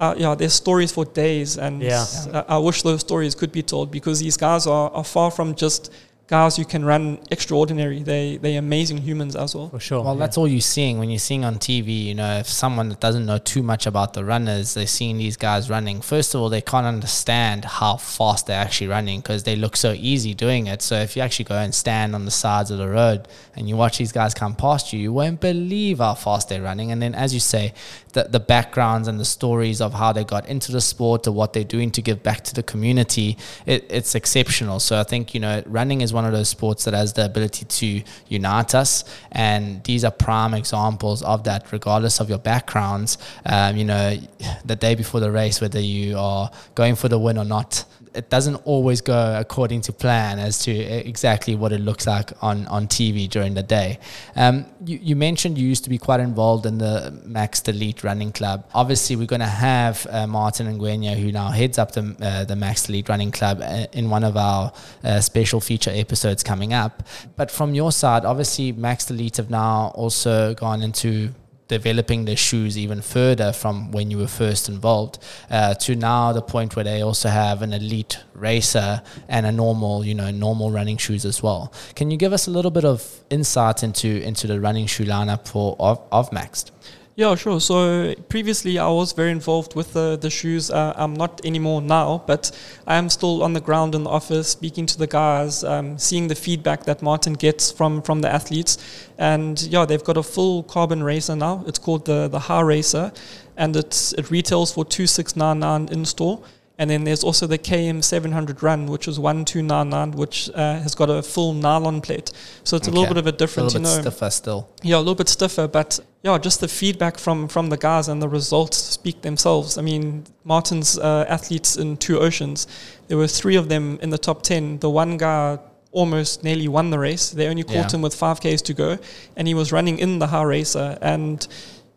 [0.00, 2.04] uh, yeah, there's stories for days, and Yeah.
[2.32, 5.54] I, I wish those stories could be told because these guys are, are far from
[5.54, 5.92] just
[6.26, 8.02] guys who can run extraordinary.
[8.02, 9.68] They they're amazing humans as well.
[9.68, 10.02] For sure.
[10.02, 10.20] Well, yeah.
[10.20, 12.04] that's all you're seeing when you're seeing on TV.
[12.04, 15.36] You know, if someone that doesn't know too much about the runners, they're seeing these
[15.36, 16.00] guys running.
[16.00, 19.92] First of all, they can't understand how fast they're actually running because they look so
[19.92, 20.82] easy doing it.
[20.82, 23.76] So if you actually go and stand on the sides of the road and you
[23.76, 26.90] watch these guys come past you, you won't believe how fast they're running.
[26.90, 27.74] And then, as you say,
[28.14, 31.52] the the backgrounds and the stories of how they got into the sport or what
[31.52, 34.80] they're doing to give back to the community, it, it's exceptional.
[34.80, 37.66] So I think you know, running is one of those sports that has the ability
[37.66, 41.70] to unite us, and these are prime examples of that.
[41.70, 44.16] Regardless of your backgrounds, um, you know,
[44.64, 48.30] the day before the race, whether you are going for the win or not, it
[48.30, 52.86] doesn't always go according to plan as to exactly what it looks like on, on
[52.86, 53.98] TV during the day.
[54.36, 58.32] Um, you, you mentioned you used to be quite involved in the Max Elite Running
[58.32, 58.68] Club.
[58.74, 62.56] Obviously, we're going to have uh, Martin Ngwenya, who now heads up the, uh, the
[62.56, 64.72] Max Elite Running Club, uh, in one of our
[65.02, 67.02] uh, special feature episodes coming up.
[67.36, 71.34] But from your side, obviously, Max Elite have now also gone into
[71.78, 75.18] developing their shoes even further from when you were first involved
[75.50, 80.04] uh, to now the point where they also have an elite racer and a normal
[80.04, 81.72] you know normal running shoes as well.
[81.98, 85.48] Can you give us a little bit of insight into into the running shoe lineup
[85.48, 86.70] for of, of maxed
[87.16, 87.60] Yeah, sure.
[87.60, 90.68] So previously, I was very involved with the the shoes.
[90.68, 92.50] Uh, I'm not anymore now, but
[92.88, 96.26] I am still on the ground in the office, speaking to the guys, um, seeing
[96.26, 98.78] the feedback that Martin gets from from the athletes,
[99.16, 101.62] and yeah, they've got a full carbon racer now.
[101.68, 103.12] It's called the the High Racer,
[103.56, 106.42] and it's it retails for two six nine nine in store.
[106.76, 111.08] And then there's also the KM 700 Run, which is 1299, which uh, has got
[111.08, 112.32] a full nylon plate.
[112.64, 114.00] So it's a little bit of a a little bit know.
[114.00, 117.76] stiffer still Yeah, a little bit stiffer, but yeah, just the feedback from from the
[117.76, 119.78] guys and the results speak themselves.
[119.78, 122.66] I mean, Martin's uh, athletes in two oceans,
[123.08, 124.78] there were three of them in the top ten.
[124.80, 125.58] The one guy
[125.92, 127.30] almost nearly won the race.
[127.30, 127.96] They only caught Yeah.
[127.98, 128.98] him with five k's to go,
[129.36, 130.98] and he was running in the high racer.
[131.00, 131.46] And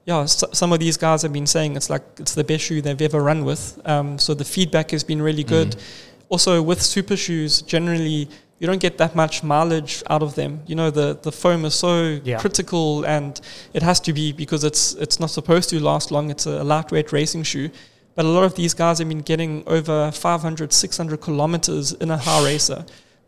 [0.10, 2.80] yeah, s some of these guys have been saying it's like it's the best shoe
[2.82, 3.64] they've ever run with.
[3.94, 5.70] Um, so the feedback has been really good.
[5.72, 5.80] Mm.
[6.34, 8.20] Also, with super shoes, generally
[8.60, 10.52] you don't get that much mileage out of them.
[10.70, 12.40] You know, the, the foam is so Yeah.
[12.44, 13.40] critical and
[13.78, 16.32] it has to be because it's it's not supposed to last long.
[16.32, 17.70] It's a lightweight racing shoe.
[18.16, 22.18] But a lot of these guys have been getting over 500, 600 kilometers in a
[22.18, 22.80] high racer,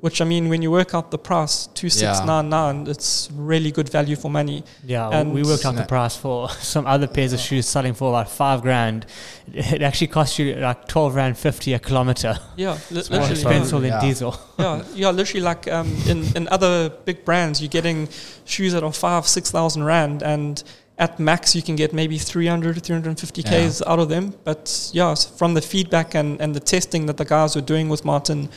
[0.01, 4.29] which I mean, when you work out the price, 2699, it's really good value for
[4.31, 4.63] money.
[4.85, 8.09] Yeah, And- we worked out the price for some other pairs of shoes selling for
[8.09, 9.05] about five grand.
[9.53, 12.37] It actually costs you like twelve rand fifty a kilometer.
[12.55, 13.31] Yeah, li- It's more More literally.
[13.31, 13.41] expensive.
[13.41, 14.01] expensive than Yeah.
[14.01, 14.39] diesel.
[14.59, 18.07] yeah, yeah, literally like um, in, in other big brands, you're getting
[18.45, 20.63] shoes that are five, six thousand rand, and
[20.97, 24.33] at max you can get maybe 300, 350 k's out of them.
[24.43, 28.03] But yeah, from the feedback and, and the testing that the guys were doing with
[28.05, 28.49] Martin,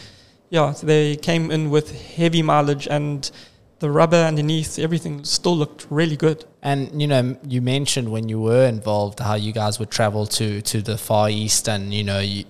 [0.53, 3.31] yeah, so they came in with heavy mileage and
[3.79, 6.45] the rubber underneath, everything still looked really good.
[6.63, 10.61] And you know, you mentioned when you were involved how you guys would travel to
[10.61, 12.45] to the Far East, and you know, you,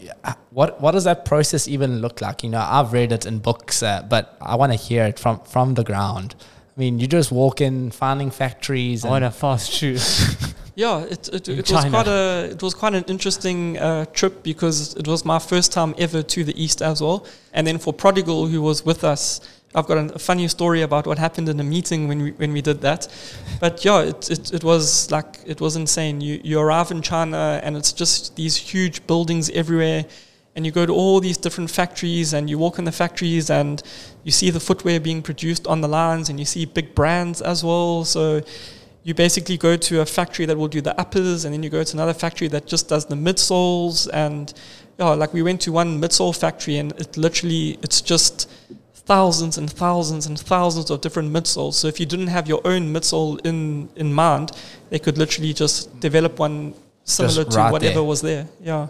[0.50, 2.42] what what does that process even look like?
[2.42, 5.38] You know, I've read it in books, uh, but I want to hear it from
[5.44, 6.34] from the ground.
[6.76, 9.04] I mean, you just walk in, finding factories.
[9.04, 9.98] I want a fast shoe.
[10.74, 14.94] Yeah, it, it, it was quite a it was quite an interesting uh, trip because
[14.96, 17.26] it was my first time ever to the east as well.
[17.52, 19.40] And then for Prodigal, who was with us,
[19.74, 22.62] I've got a funny story about what happened in a meeting when we when we
[22.62, 23.08] did that.
[23.60, 26.22] But yeah, it it, it was like it was insane.
[26.22, 30.06] You you arrive in China and it's just these huge buildings everywhere.
[30.54, 33.82] And you go to all these different factories and you walk in the factories and
[34.22, 37.64] you see the footwear being produced on the lines and you see big brands as
[37.64, 38.04] well.
[38.04, 38.42] So
[39.04, 41.82] you basically go to a factory that will do the uppers and then you go
[41.82, 44.54] to another factory that just does the midsoles and
[44.98, 48.48] yeah, like we went to one midsole factory and it literally it's just
[48.94, 51.74] thousands and thousands and thousands of different midsoles.
[51.74, 54.52] So if you didn't have your own midsole in in mind,
[54.90, 58.04] they could literally just develop one similar to right whatever there.
[58.04, 58.46] was there.
[58.60, 58.86] Yeah.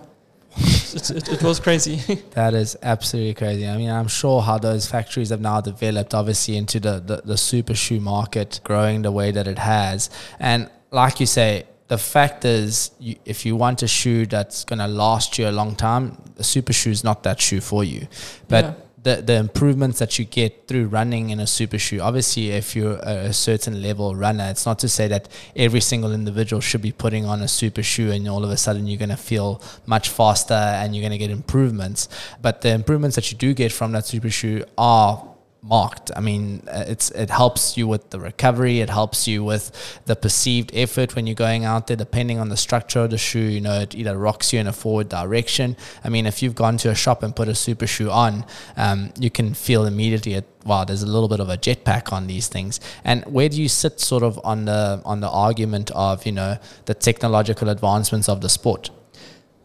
[0.95, 2.01] It's, it, it was crazy.
[2.33, 3.67] That is absolutely crazy.
[3.69, 7.37] I mean, I'm sure how those factories have now developed, obviously, into the, the, the
[7.37, 10.11] super shoe market, growing the way that it has.
[10.41, 14.79] And like you say, the fact is, you, if you want a shoe that's going
[14.79, 18.07] to last you a long time, a super shoe is not that shoe for you.
[18.49, 18.75] But Yeah.
[19.03, 22.99] The, the improvements that you get through running in a super shoe, obviously, if you're
[23.03, 27.25] a, certain level runner, it's not to say that every single individual should be putting
[27.25, 30.55] on a super shoe and all of a sudden you're going to feel much faster
[30.55, 32.09] and you're going to get improvements.
[32.41, 35.32] But the improvements that you do get from that super shoe are
[35.63, 36.11] marked.
[36.17, 38.81] I mean, uh, it's it helps you with the recovery.
[38.81, 39.71] It helps you with
[40.07, 41.97] the perceived effort when you're going out there.
[41.97, 44.73] Depending on the structure of the shoe, you know, it either rocks you in a
[44.73, 45.77] forward direction.
[46.03, 48.45] I mean, if you've gone to a shop and put a super shoe on,
[48.77, 52.27] um, you can feel immediately it, wow, there's a little bit of a jetpack on
[52.27, 52.81] these things.
[53.05, 56.59] And where do you sit sort of on the on the argument of you know
[56.87, 58.91] the technological advancements of the sport?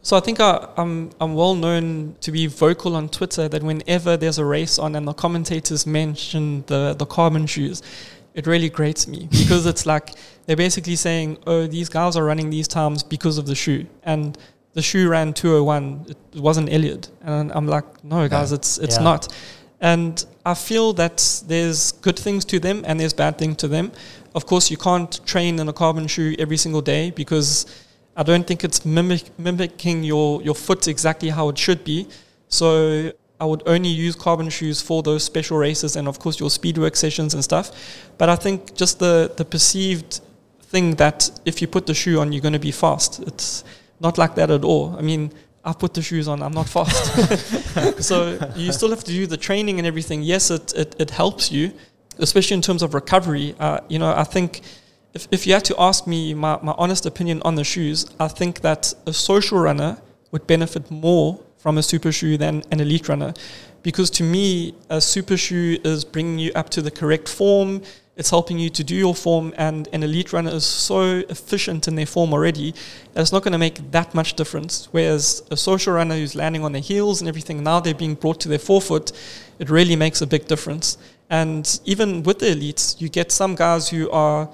[0.02, 4.16] So I think I, I'm I'm well known to be vocal on Twitter that whenever
[4.16, 7.82] there's a race on and the commentators mention the the carbon shoes,
[8.34, 10.12] it really grates me because it's like
[10.46, 14.38] they're basically saying, oh, these guys are running these times because of the shoe, and
[14.74, 16.06] the shoe ran 201.
[16.34, 19.04] It wasn't Eliud, and I'm like, no, guys, it's it's Yeah.
[19.04, 19.28] not.
[19.80, 23.92] And I feel that there's good things to them and there's bad things to them.
[24.34, 27.66] Of course, you can't train in a carbon shoe every single day because
[28.18, 32.08] I don't think it's mimic, mimicking your, your foot exactly how it should be.
[32.50, 36.50] So I would only use carbon shoes for those special races and, of course, your
[36.50, 38.10] speed work sessions and stuff.
[38.18, 40.22] But I think just the, the perceived
[40.64, 43.20] thing that if you put the shoe on, you're going to be fast.
[43.22, 43.64] It's
[44.00, 44.96] not like that at all.
[44.98, 45.32] I mean,
[45.64, 48.04] I put the shoes on, I'm not fast.
[48.04, 50.24] so you still have to do the training and everything.
[50.24, 51.72] Yes, it, it, it helps you,
[52.18, 53.54] especially in terms of recovery.
[53.60, 54.62] Uh, you know, I think
[55.18, 58.28] if, if you had to ask me my, my honest opinion on the shoes, I
[58.28, 59.98] think that a social runner
[60.32, 63.34] would benefit more from a super shoe than an elite runner.
[63.82, 67.82] Because to me, a super shoe is bringing you up to the correct form,
[68.16, 71.96] it's helping you to do your form, and an elite runner is so efficient in
[71.96, 72.74] their form already
[73.14, 74.88] that it's not going to make that much difference.
[74.92, 78.40] Whereas a social runner who's landing on their heels and everything, now they're being brought
[78.42, 79.12] to their forefoot,
[79.58, 80.98] it really makes a big difference.
[81.30, 84.50] And even with the elites, you get some guys who are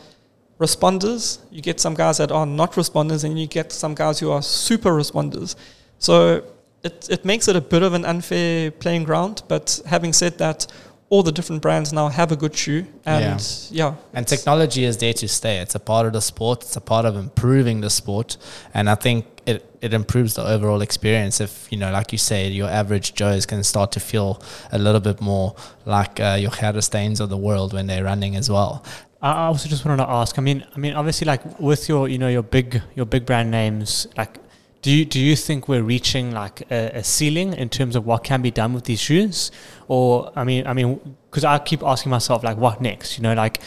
[0.60, 4.32] responders, you get some guys that are not responders, and you get some guys who
[4.32, 5.56] are super responders.
[6.00, 6.44] So
[6.84, 9.44] it, it makes it a bit of an unfair playing ground.
[9.48, 10.68] But having said that,
[11.10, 15.14] all the different brands now have a good shoe, and yeah, And technology is there
[15.14, 15.60] to stay.
[15.60, 16.64] It's a part of the sport.
[16.64, 18.38] It's a part of improving the sport.
[18.74, 21.40] And I think it, it improves the overall experience.
[21.40, 25.02] If, you know, like you say, your average Joes can start to feel a little
[25.02, 28.84] bit more like uh, your Stains of the world when they're running as well.
[29.24, 30.38] I also just wanted to ask.
[30.38, 33.50] I mean, I mean, obviously, like with your, you know, your big, your big brand
[33.50, 34.38] names, like,
[34.82, 38.26] do you do you think we're reaching like a, a ceiling in terms of what
[38.26, 39.50] can be done with these shoes,
[39.88, 43.18] or I mean, I mean, because I keep asking myself like, what next?
[43.18, 43.62] You know, like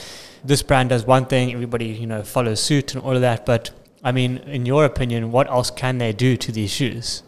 [0.44, 3.70] this brand does one thing, everybody, you know, follows suit and all of that, but
[4.04, 7.22] I mean, in your opinion, what else can they do to these shoes?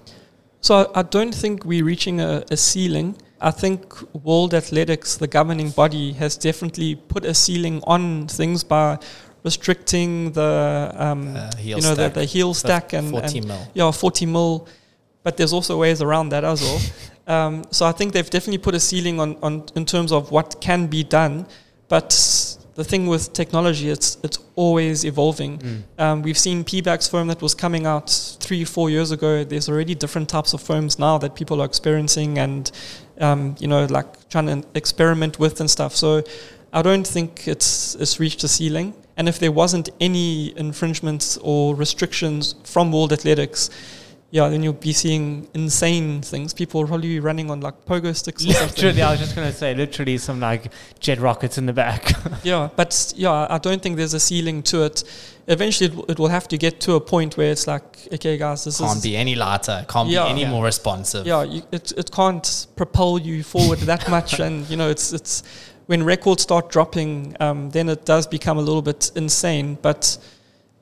[0.60, 3.16] So I I don't think we're reaching a, a ceiling.
[3.40, 3.80] I think
[4.24, 8.98] World Athletics, the governing body, has definitely put a ceiling on things by
[9.44, 12.14] restricting the um, Uh, heel you know the, stack.
[12.14, 13.66] the heel stack and, 40 and mil.
[13.74, 14.66] yeah 40 mil.
[15.22, 16.80] But there's also ways around that as well.
[17.34, 20.60] um, so I think they've definitely put a ceiling on, on in terms of what
[20.60, 21.46] can be done.
[21.88, 22.10] But
[22.74, 25.84] the thing with technology, it's it's always evolving.
[25.98, 28.08] Um, we've seen Pebax foam that was coming out
[28.40, 29.44] three, four years ago.
[29.44, 32.70] There's already different types of foams now that people are experiencing and,
[33.20, 35.94] um, you know, like trying to experiment with and stuff.
[35.94, 36.22] So
[36.72, 38.94] I don't think it's, it's reached a ceiling.
[39.16, 43.70] And if there wasn't any infringements or restrictions from World Athletics,
[44.30, 46.52] yeah, then you'll be seeing insane things.
[46.52, 48.68] People will probably be running on like pogo sticks or something.
[48.76, 52.12] Literally, I was just gonna say, literally, some like jet rockets in the back.
[52.44, 55.02] Yeah, but yeah, I don't think there's a ceiling to it.
[55.46, 58.36] Eventually, it, w- it will have to get to a point where it's like, okay,
[58.36, 59.84] guys, this Can't is be any lighter.
[59.88, 60.24] Can't Yeah.
[60.24, 60.50] be any Yeah.
[60.50, 61.26] more responsive.
[61.26, 65.42] yeah, you, it it can't propel you forward that much, and you know, it's it's
[65.86, 69.78] when records start dropping, um, then it does become a little bit insane.
[69.80, 70.18] But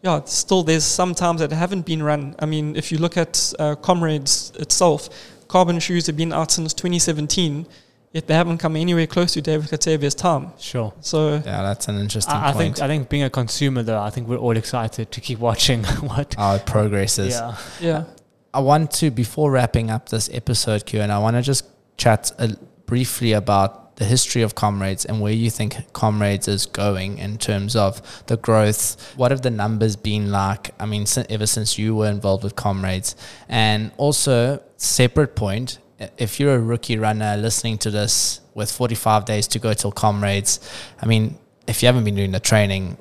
[0.07, 2.35] yeah, still there's some times that haven't been run.
[2.39, 5.09] I mean, if you look at uh, Comrades itself,
[5.49, 7.67] carbon shoes have been out since 2017,
[8.13, 10.53] yet they haven't come anywhere close to David Gatebe's time.
[10.59, 10.93] sure.
[11.01, 12.77] So Yeah, that's an interesting I, I point.
[12.77, 15.83] think I think being a consumer though, I think we're all excited to keep watching
[16.11, 16.35] what.
[16.35, 17.35] How it progresses.
[17.35, 17.57] Yeah.
[17.81, 18.05] yeah.
[18.55, 21.65] I want to, before wrapping up this episode, Cuan I want to just
[21.97, 22.49] chat uh
[22.87, 27.75] briefly about the history of Comrades and where you think Comrades is going in terms
[27.75, 29.15] of the growth.
[29.17, 30.71] What have the numbers been like?
[30.79, 33.17] I mean, ever since you were involved with Comrades,
[33.49, 35.79] and also separate point.
[36.19, 40.61] If you're a rookie runner listening to this with 45 days to go till Comrades,
[41.01, 42.99] I mean, if you haven't been doing the training,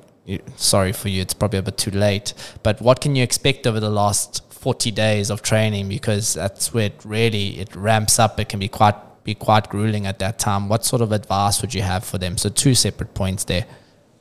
[0.56, 2.32] sorry for you, it's probably a bit too late.
[2.62, 5.88] But what can you expect over the last 40 days of training?
[5.88, 8.40] Because that's where it really it ramps up.
[8.40, 8.96] It can be quite
[9.26, 10.68] be quite grueling at that time.
[10.68, 12.38] What sort of advice would you have for them?
[12.38, 13.66] So two separate points there.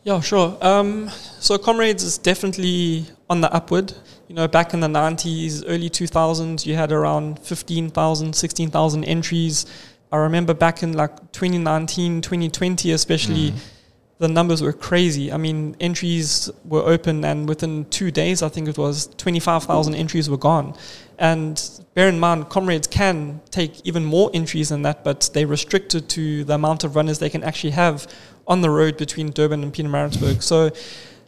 [0.03, 0.58] Yeah, sure.
[0.62, 3.93] Um, so Comrades is definitely on the upward.
[4.28, 9.66] You know, back in the 90s, early 2000s, you had around 15,000, 16,000 entries.
[10.12, 13.56] I remember back in like 2019, 2020, especially, Mm.
[14.20, 15.32] the numbers were crazy.
[15.32, 20.30] I mean, entries were open, and within two days, I think it was 25,000 entries
[20.30, 20.74] were gone.
[21.18, 21.61] And
[21.93, 26.43] bear in mind, comrades can take even more entries than that, but they're restricted to
[26.43, 28.07] the amount of runners they can actually have
[28.47, 30.41] on the road between Durban and Pietermaritzburg.
[30.41, 30.72] So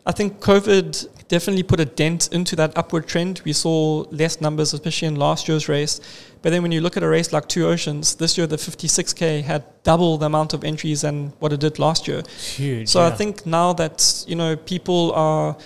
[0.06, 3.42] I think COVID definitely put a dent into that upward trend.
[3.44, 6.00] We saw less numbers, especially in last year's race.
[6.42, 9.44] But then when you look at a race like Two Oceans, this year the 56K
[9.44, 12.24] had double the amount of entries than what it did last year.
[12.38, 12.88] Huge.
[12.88, 15.58] So I think now that you know people are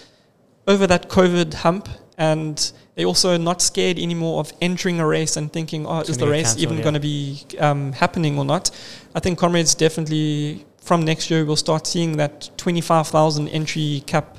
[0.67, 2.71] over that COVID hump and
[3.01, 6.55] they're also not scared anymore of entering a race and thinking, oh, is the race
[6.59, 6.83] even yeah.
[6.83, 8.69] going to be um, happening or not?
[9.15, 14.37] I think comrades definitely from next year we'll start seeing that 25,000 entry cap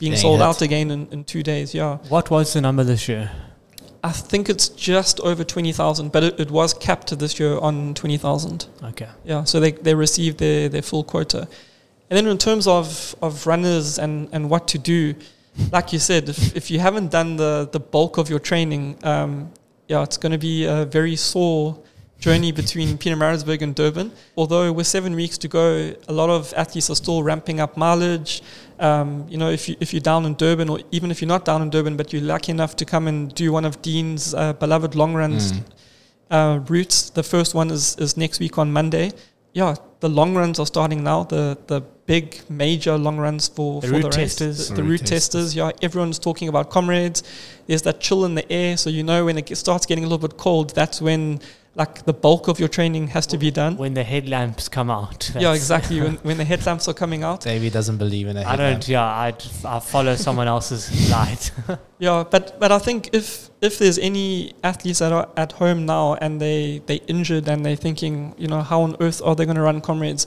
[0.00, 0.46] being Being sold hit.
[0.48, 1.72] out again in, in two days.
[1.72, 3.30] Yeah, what was the number this year?
[4.02, 8.66] I think it's just over 20,000, but it, it was capped this year on 20,000.
[8.82, 9.08] Okay.
[9.24, 11.46] Yeah, so they, they received their, their full quota.
[12.08, 15.14] And then in terms of, of runners and, and what to do,
[15.72, 19.50] like you said, if, if you haven't done the, the bulk of your training, um,
[19.88, 21.78] yeah, it's going to be a very sore
[22.18, 24.12] journey between Pietermaritzburg and Durban.
[24.36, 28.42] Although with seven weeks to go, a lot of athletes are still ramping up mileage.
[28.78, 31.44] Um, you know, if, you, if you're down in Durban, or even if you're not
[31.44, 34.52] down in Durban, but you're lucky enough to come and do one of Dean's uh,
[34.54, 35.64] beloved long runs Mm.
[36.30, 37.10] uh, routes.
[37.10, 39.12] The first one is, is next week on Monday.
[39.52, 41.24] Yeah, the long runs are starting now.
[41.24, 41.82] The the
[42.14, 44.16] big major long runs for The for route the race.
[44.36, 44.56] testers.
[44.58, 45.48] The, The the route route testers.
[45.60, 47.22] Yeah, everyone's talking about comrades.
[47.66, 50.26] There's that chill in the air, so you know when it starts getting a little
[50.28, 51.40] bit cold, that's when
[51.76, 53.76] like the bulk of your training has to be done.
[53.76, 55.30] When the headlamps come out.
[55.44, 56.00] Yeah, exactly.
[56.04, 57.40] when when the headlamps are coming out.
[57.52, 58.46] Davey doesn't believe in it.
[58.54, 58.84] I don't.
[58.88, 59.28] Yeah, I
[59.74, 60.82] I follow someone else's
[61.16, 61.44] light.
[62.08, 66.14] Yeah, but but I think if if there's any athletes that are at home now
[66.22, 69.60] and they they injured and they're thinking, you know, how on earth are they going
[69.62, 70.26] to run comrades?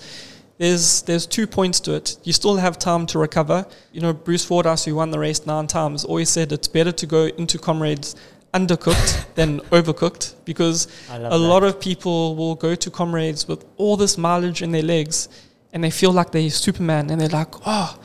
[0.57, 2.17] There's there's two points to it.
[2.23, 3.65] You still have time to recover.
[3.91, 7.05] You know, Bruce Fordyce, who won the race nine times, always said it's better to
[7.05, 8.15] go into comrades
[8.53, 11.35] undercooked than overcooked because a that.
[11.37, 15.27] lot of people will go to comrades with all this mileage in their legs
[15.73, 17.97] and they feel like they're Superman and they're like, oh,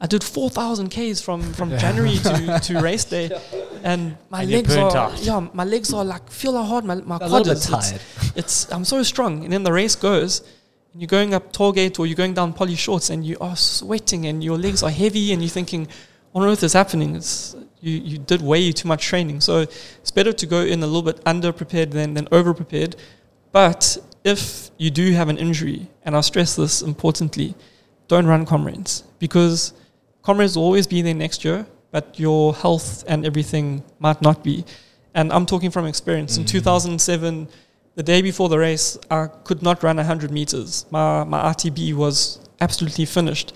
[0.00, 3.30] I did 4,000 Ks from, from January to, to race day
[3.82, 5.18] and my And legs are, out.
[5.22, 7.52] yeah, my legs are like, feel how hard my, my A quad is.
[7.52, 8.00] It's, tired.
[8.36, 9.44] it's, I'm so strong.
[9.44, 10.48] And then the race goes and
[10.94, 14.42] you're going up Tollgate or you're going down Polly Shorts and you are sweating and
[14.42, 15.88] your legs are heavy and you're thinking,
[16.32, 17.16] what on earth is happening?
[17.16, 19.40] It's, you, you did way too much training.
[19.40, 22.96] So it's better to go in a little bit under prepared than, than over prepared.
[23.52, 27.54] But if you do have an injury, and I stress this importantly,
[28.08, 29.72] don't run comrades because
[30.22, 34.64] comrades will always be there next year, but your health and everything might not be.
[35.14, 36.36] And I'm talking from experience.
[36.36, 36.48] In Mhm.
[36.48, 37.48] 2007,
[37.94, 40.86] the day before the race, I could not run 100 meters.
[40.90, 43.52] My, my RTB was absolutely finished.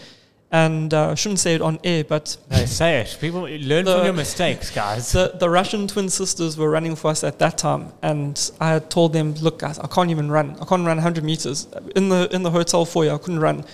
[0.52, 3.16] And uh, I shouldn't say it on air, but No, say it.
[3.20, 5.10] People learn The- from your mistakes, guys.
[5.10, 8.88] the, the Russian twin sisters were running for us at that time, and I had
[8.88, 10.50] told them, "Look, guys, I can't even run.
[10.60, 11.66] I can't run 100 meters
[11.96, 13.14] in the in the hotel foyer.
[13.14, 13.64] I couldn't run."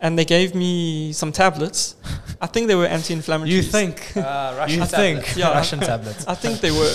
[0.00, 1.96] And they gave me some tablets.
[2.40, 3.50] I think they were anti-inflammatory.
[3.56, 4.16] you think?
[4.16, 4.96] Uh, Russian tablet.
[5.24, 5.36] think.
[5.36, 5.50] Yeah.
[5.50, 6.26] Russian tablets.
[6.28, 6.94] I think they were.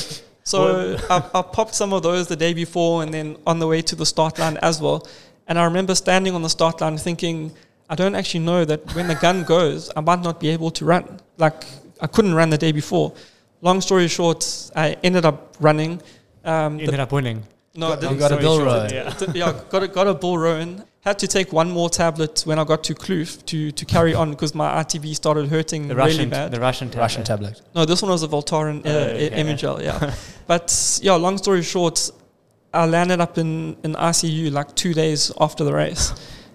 [0.56, 3.82] So I, I popped some of those the day before, and then on the way
[3.82, 5.08] to the start line as well.
[5.48, 7.52] And I remember standing on the start line thinking,
[7.90, 10.86] I don't actually know that when the gun goes, I might not be able to
[10.86, 11.20] run.
[11.38, 11.66] Like
[12.00, 13.14] I couldn't run the day before.
[13.62, 16.02] Long story short, I ended up running.
[16.44, 17.44] Um, the- Ended up winning.
[17.76, 18.18] no, I You didn't.
[18.20, 19.32] got a Sorry, Bill short, Yeah.
[19.34, 20.84] Yeah, got a, got a Bill Rowan.
[21.06, 24.32] Had to take one more tablet when I got to Kloof to, to carry on
[24.32, 26.52] because my RTB started hurting The really Russian, bad.
[26.52, 27.02] the Russian, tablet.
[27.04, 27.62] Russian tablet.
[27.76, 29.30] No, this one was a Voltaren uh, Oh, okay.
[29.44, 30.16] Emulgel, yeah.
[30.48, 32.10] but yeah, long story short,
[32.74, 36.12] I landed up in, in ICU like two days after the race.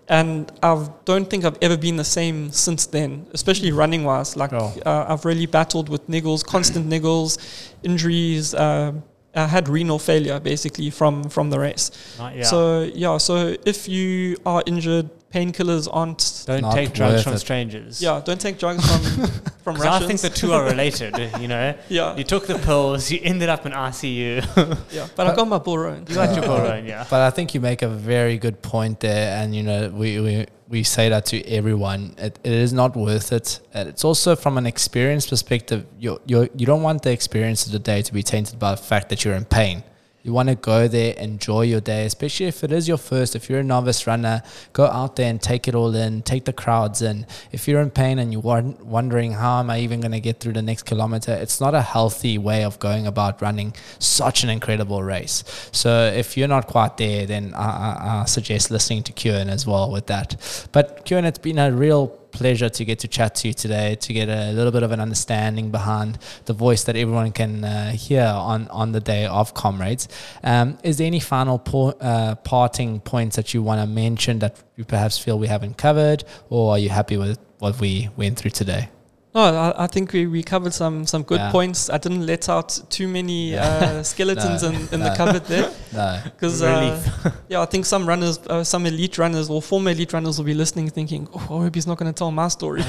[0.09, 4.37] And I don't think I've ever been the same since then, especially running wise.
[4.37, 4.73] Like, Oh.
[4.85, 7.39] uh, I've really battled with niggles, constant niggles,
[7.85, 8.53] injuries.
[8.55, 11.91] Um I had renal failure basically from, from the race.
[12.19, 12.43] Not- yeah.
[12.43, 16.43] So, yeah, so if you are injured, painkillers aren't.
[16.47, 17.39] don't not take drugs from it.
[17.39, 18.03] strangers.
[18.03, 19.27] Yeah, don't take drugs from,
[19.63, 21.17] from 'Cause I think the two are related.
[21.41, 24.43] you know, yeah, you took the pills, you ended up in ICU.
[24.93, 25.07] yeah.
[25.15, 26.05] But I got my Bill Rowan.
[26.09, 27.07] you got your corona, yeah.
[27.09, 30.47] But I think you make a very good point there, and you know we we,
[30.71, 32.15] we say that to everyone.
[32.17, 33.59] It, it is not worth it.
[33.75, 35.85] And it's also from an experience perspective.
[35.99, 38.83] You you you don't want the experience of the day to be tainted by the
[38.83, 39.83] fact that you're in pain.
[40.23, 43.35] You want to go there, enjoy your day, especially if it is your first.
[43.35, 44.43] If you're a novice runner,
[44.75, 47.27] go out there and take it all in, take the crowds in.
[47.53, 50.53] If you're in pain and you're wondering how am I even going to get through
[50.53, 55.03] the next kilometer, it's not a healthy way of going about running such an incredible
[55.03, 55.43] race.
[55.73, 59.67] So if you're not quite there, then I, I, I suggest listening to Cuan as
[59.67, 60.69] well with that.
[60.73, 64.13] But Cuan, it's been a real pleasure to get to chat to you today, to
[64.13, 68.25] get a little bit of an understanding behind the voice that everyone can uh, hear
[68.25, 70.09] on, on the day of Comrades.
[70.43, 74.57] Um, is there any final po- uh, parting points that you want to mention that
[74.77, 78.53] you perhaps feel we haven't covered, or are you happy with what we went through
[78.53, 78.89] today?
[79.33, 81.53] No, I, I, think we, we covered some some good yeah.
[81.53, 81.89] points.
[81.89, 83.63] I didn't let out too many yeah.
[83.63, 85.09] uh, skeletons no, in, in no.
[85.09, 85.71] the cupboard there.
[85.93, 90.13] no, because uh, yeah, I think some runners, uh, some elite runners or former elite
[90.13, 92.83] runners will be listening, thinking, "Oh, I hope he's not going to tell my story."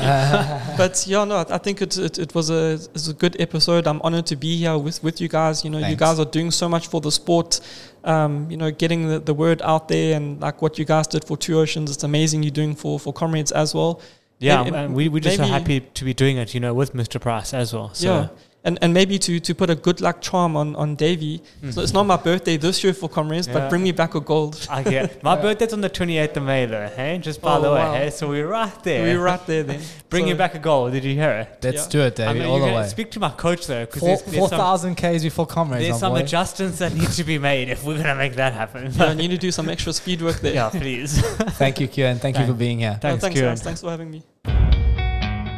[0.77, 3.85] but yeah, no, I think it, it, it was a it's a good episode.
[3.85, 5.63] I'm honored to be here with with you guys.
[5.63, 5.91] You know, Thanks.
[5.91, 7.59] you guys are doing so much for the sport.
[8.03, 11.23] Um, you know, getting the, the word out there and like what you guys did
[11.23, 14.01] for Two Oceans, it's amazing you're doing for for comrades as well.
[14.41, 16.93] Yeah, and, and we we just so happy to be doing it, you know, with
[16.93, 17.21] Mr.
[17.21, 17.93] Price as well.
[17.93, 18.07] So.
[18.07, 18.27] Yeah,
[18.64, 21.41] and and maybe to to put a good luck charm on on Davey.
[21.64, 21.74] Mm.
[21.74, 23.53] So it's not my birthday this year for comrades, yeah.
[23.53, 24.68] but bring me back a gold.
[24.70, 26.88] I get my birthday's on the 28th of May though.
[26.88, 27.93] Hey, just by oh, the way, wow.
[27.93, 29.03] hey, so we're right there.
[29.03, 29.82] We're right there then.
[30.09, 30.91] bring so you back a gold.
[30.91, 31.59] Did you hear it?
[31.64, 31.89] Let's yeah.
[31.89, 32.88] do it, Davey, I mean, all the way.
[32.88, 35.86] Speak to my coach though, because four thousand k's before comrades.
[35.86, 36.20] There's some boy.
[36.20, 38.91] adjustments that need to be made if we're gonna make that happen.
[38.93, 40.53] yeah, I need to do some extra speed work there.
[40.53, 41.20] yeah, please.
[41.57, 42.20] Thank you, Cuan.
[42.20, 42.97] Thank, Thank you for being here.
[43.01, 43.49] Thanks, thanks, Cuan.
[43.49, 43.62] Guys.
[43.64, 44.80] Thanks for having me.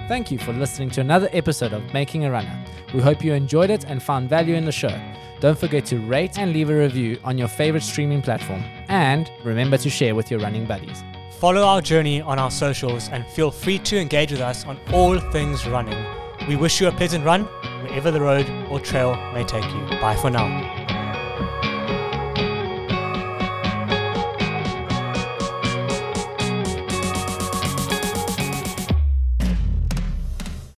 [0.08, 2.60] Thank you for listening to another episode of Making a Runner.
[2.94, 4.94] We hope you enjoyed it and found value in the show.
[5.40, 8.64] Don't forget to rate and leave a review on your favorite streaming platform.
[8.90, 11.04] And remember to share with your running buddies.
[11.40, 15.20] Follow our journey on our socials and feel free to engage with us on all
[15.20, 16.06] things running.
[16.50, 17.46] We wish you a pleasant run
[17.82, 19.86] wherever the road or trail may take you.
[20.02, 20.83] Bye for now.